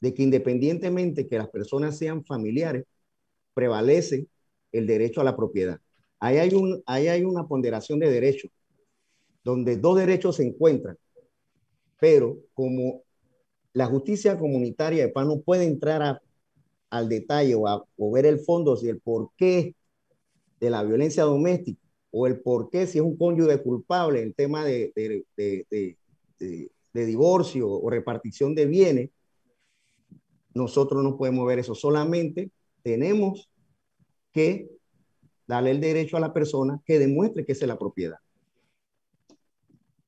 [0.00, 2.84] de que independientemente que las personas sean familiares,
[3.54, 4.26] prevalece
[4.70, 5.80] el derecho a la propiedad.
[6.20, 8.50] Ahí hay, un, ahí hay una ponderación de derechos,
[9.42, 10.98] donde dos derechos se encuentran,
[11.98, 13.02] pero como
[13.72, 16.20] la justicia comunitaria de paz no puede entrar
[16.90, 19.74] al detalle o, a, o ver el fondo si el porqué
[20.60, 21.80] de la violencia doméstica
[22.10, 25.98] o el porqué si es un cónyuge culpable en tema de, de, de, de
[26.92, 29.10] divorcio o repartición de bienes,
[30.54, 31.74] nosotros no podemos ver eso.
[31.74, 32.50] Solamente
[32.82, 33.50] tenemos
[34.32, 34.70] que
[35.46, 38.18] darle el derecho a la persona que demuestre que es la propiedad.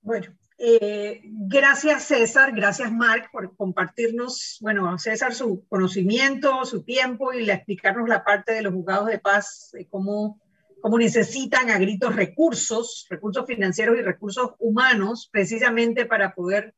[0.01, 7.49] Bueno, eh, gracias César, gracias Marc por compartirnos, bueno, César su conocimiento, su tiempo y
[7.49, 10.41] explicarnos la parte de los juzgados de paz, cómo,
[10.81, 16.75] cómo necesitan a gritos recursos, recursos financieros y recursos humanos, precisamente para poder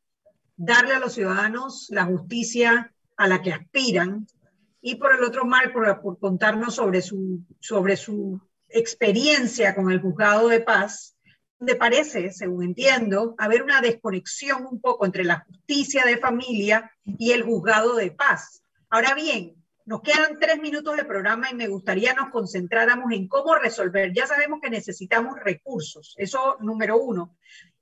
[0.57, 4.27] darle a los ciudadanos la justicia a la que aspiran.
[4.83, 5.43] Y por el otro,
[5.73, 11.17] por, por contarnos sobre su, sobre su experiencia con el juzgado de paz,
[11.59, 17.33] donde parece, según entiendo, haber una desconexión un poco entre la justicia de familia y
[17.33, 18.63] el juzgado de paz.
[18.89, 19.60] Ahora bien,
[19.91, 24.13] nos quedan tres minutos de programa y me gustaría nos concentráramos en cómo resolver.
[24.15, 27.37] Ya sabemos que necesitamos recursos, eso número uno.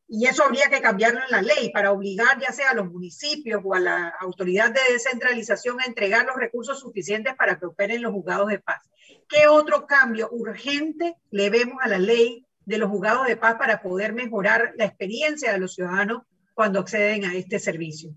[0.08, 3.60] Y eso habría que cambiarlo en la ley para obligar ya sea a los municipios
[3.62, 8.14] o a la autoridad de descentralización a entregar los recursos suficientes para que operen los
[8.14, 8.80] juzgados de paz.
[9.28, 13.82] ¿Qué otro cambio urgente le vemos a la ley de los juzgados de paz para
[13.82, 16.22] poder mejorar la experiencia de los ciudadanos
[16.54, 18.14] cuando acceden a este servicio?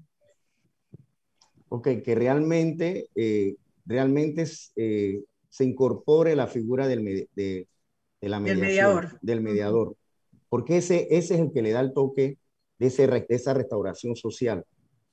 [1.68, 7.68] Ok, que realmente, eh, realmente eh, se incorpore la figura del, de,
[8.22, 9.20] la mediación, del mediador.
[9.22, 9.98] Del mediador
[10.52, 12.38] porque ese, ese es el que le da el toque
[12.78, 14.66] de, ese, de esa restauración social.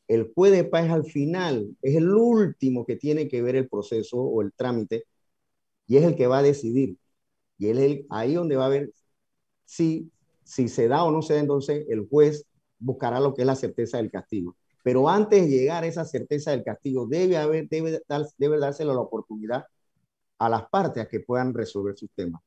[0.09, 4.17] El juez de paz al final es el último que tiene que ver el proceso
[4.17, 5.05] o el trámite
[5.87, 6.97] y es el que va a decidir.
[7.57, 8.91] Y él es el, ahí donde va a ver
[9.65, 10.11] si,
[10.43, 12.45] si se da o no se da, entonces el juez
[12.81, 14.57] buscará lo que es la certeza del castigo.
[14.89, 18.01] Pero antes de llegar a esa certeza del castigo, debe, haber, debe,
[18.39, 19.67] debe dárselo la oportunidad
[20.39, 22.41] a las partes a que puedan resolver sus temas.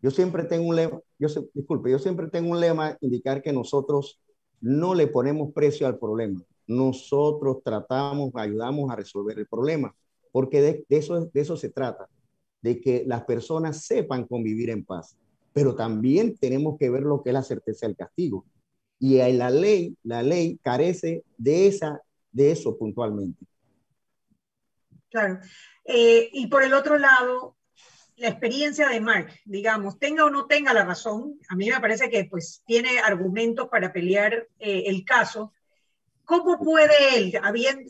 [0.00, 4.22] Yo siempre tengo un lema, yo disculpe, yo siempre tengo un lema indicar que nosotros
[4.62, 6.42] no le ponemos precio al problema.
[6.66, 9.94] Nosotros tratamos, ayudamos a resolver el problema,
[10.32, 12.08] porque de, eso, de eso se trata,
[12.62, 15.18] de que las personas sepan convivir en paz.
[15.52, 18.46] Pero también tenemos que ver lo que es la certeza del castigo.
[19.04, 22.00] Y la ley, la ley carece de, esa,
[22.30, 23.44] de eso puntualmente.
[25.10, 25.40] Claro.
[25.84, 27.56] Eh, y por el otro lado,
[28.14, 32.10] la experiencia de Mark, digamos, tenga o no tenga la razón, a mí me parece
[32.10, 35.52] que pues tiene argumentos para pelear eh, el caso.
[36.24, 37.34] ¿Cómo puede él,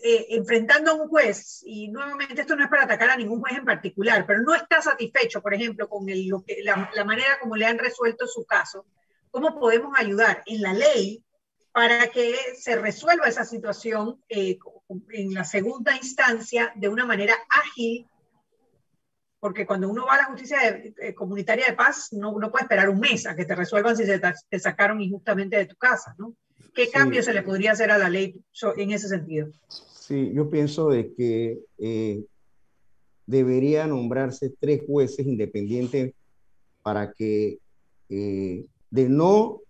[0.02, 3.58] eh, enfrentando a un juez, y nuevamente esto no es para atacar a ningún juez
[3.58, 7.66] en particular, pero no está satisfecho, por ejemplo, con lo que, la, manera como le
[7.66, 8.86] han resuelto su caso,
[9.32, 11.24] ¿cómo podemos ayudar en la ley
[11.72, 14.58] para que se resuelva esa situación eh,
[15.10, 18.06] en la segunda instancia de una manera ágil
[19.42, 20.80] porque cuando uno va a la justicia
[21.16, 24.20] comunitaria de paz, no, no puede esperar un mes a que te resuelvan si se
[24.20, 26.36] te, sacaron injustamente de tu casa, ¿no?
[26.72, 28.40] ¿Qué cambio se le podría hacer a la ley
[28.76, 29.48] en ese sentido?
[29.66, 32.24] Sí, yo pienso de que eh,
[33.26, 36.14] debería nombrarse tres jueces independientes
[36.84, 37.58] para que
[38.10, 39.62] eh, de no,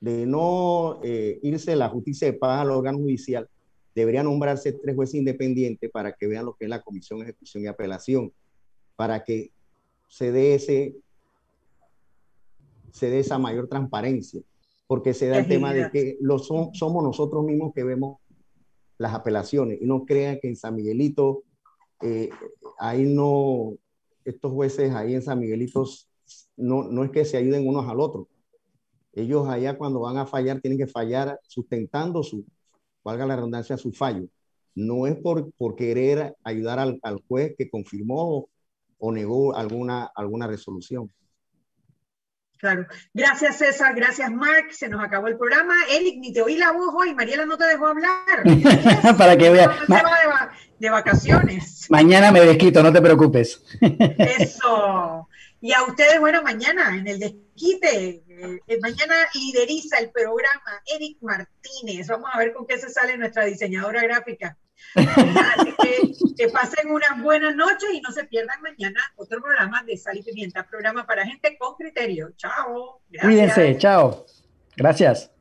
[0.00, 3.50] de no eh, irse la justicia de paz al órgano judicial,
[3.92, 7.64] debería nombrarse tres jueces independientes para que vean lo que es la comisión de ejecución
[7.64, 8.32] y apelación,
[8.94, 9.50] para que
[10.06, 10.94] se dé, ese,
[12.92, 14.40] se dé esa mayor transparencia,
[14.86, 18.18] porque se da el tema de que lo somos nosotros mismos que vemos
[18.96, 21.42] las apelaciones y no crean que en San Miguelito
[22.00, 22.30] eh,
[22.78, 23.74] ahí no,
[24.24, 26.07] estos jueces ahí en San Miguelitos,
[26.58, 28.28] no, no es que se ayuden unos al otro.
[29.12, 32.44] Ellos allá cuando van a fallar tienen que fallar sustentando su,
[33.02, 34.28] valga la redundancia, su fallo.
[34.74, 38.48] No es por, por querer ayudar al, al juez que confirmó
[38.98, 41.10] o negó alguna, alguna resolución.
[42.58, 42.86] Claro.
[43.14, 43.94] Gracias, César.
[43.94, 44.72] Gracias, Mark.
[44.72, 45.74] Se nos acabó el programa.
[45.90, 47.14] Eric, ni te oí la voz hoy.
[47.14, 48.16] Mariela no te dejó hablar.
[49.16, 49.70] Para que vea.
[50.78, 51.86] de, vacaciones.
[51.88, 53.62] Mañana me desquito, no te preocupes.
[53.80, 55.27] Eso.
[55.60, 62.06] Y a ustedes, bueno, mañana en el desquite, eh, mañana lideriza el programa Eric Martínez.
[62.08, 64.56] Vamos a ver con qué se sale nuestra diseñadora gráfica.
[64.94, 65.98] Así que
[66.38, 70.22] que pasen unas buenas noches y no se pierdan mañana otro programa de Sal y
[70.22, 72.30] Pimienta, programa para gente con criterio.
[72.36, 73.02] Chao.
[73.20, 74.24] Cuídense, chao.
[74.76, 75.32] Gracias.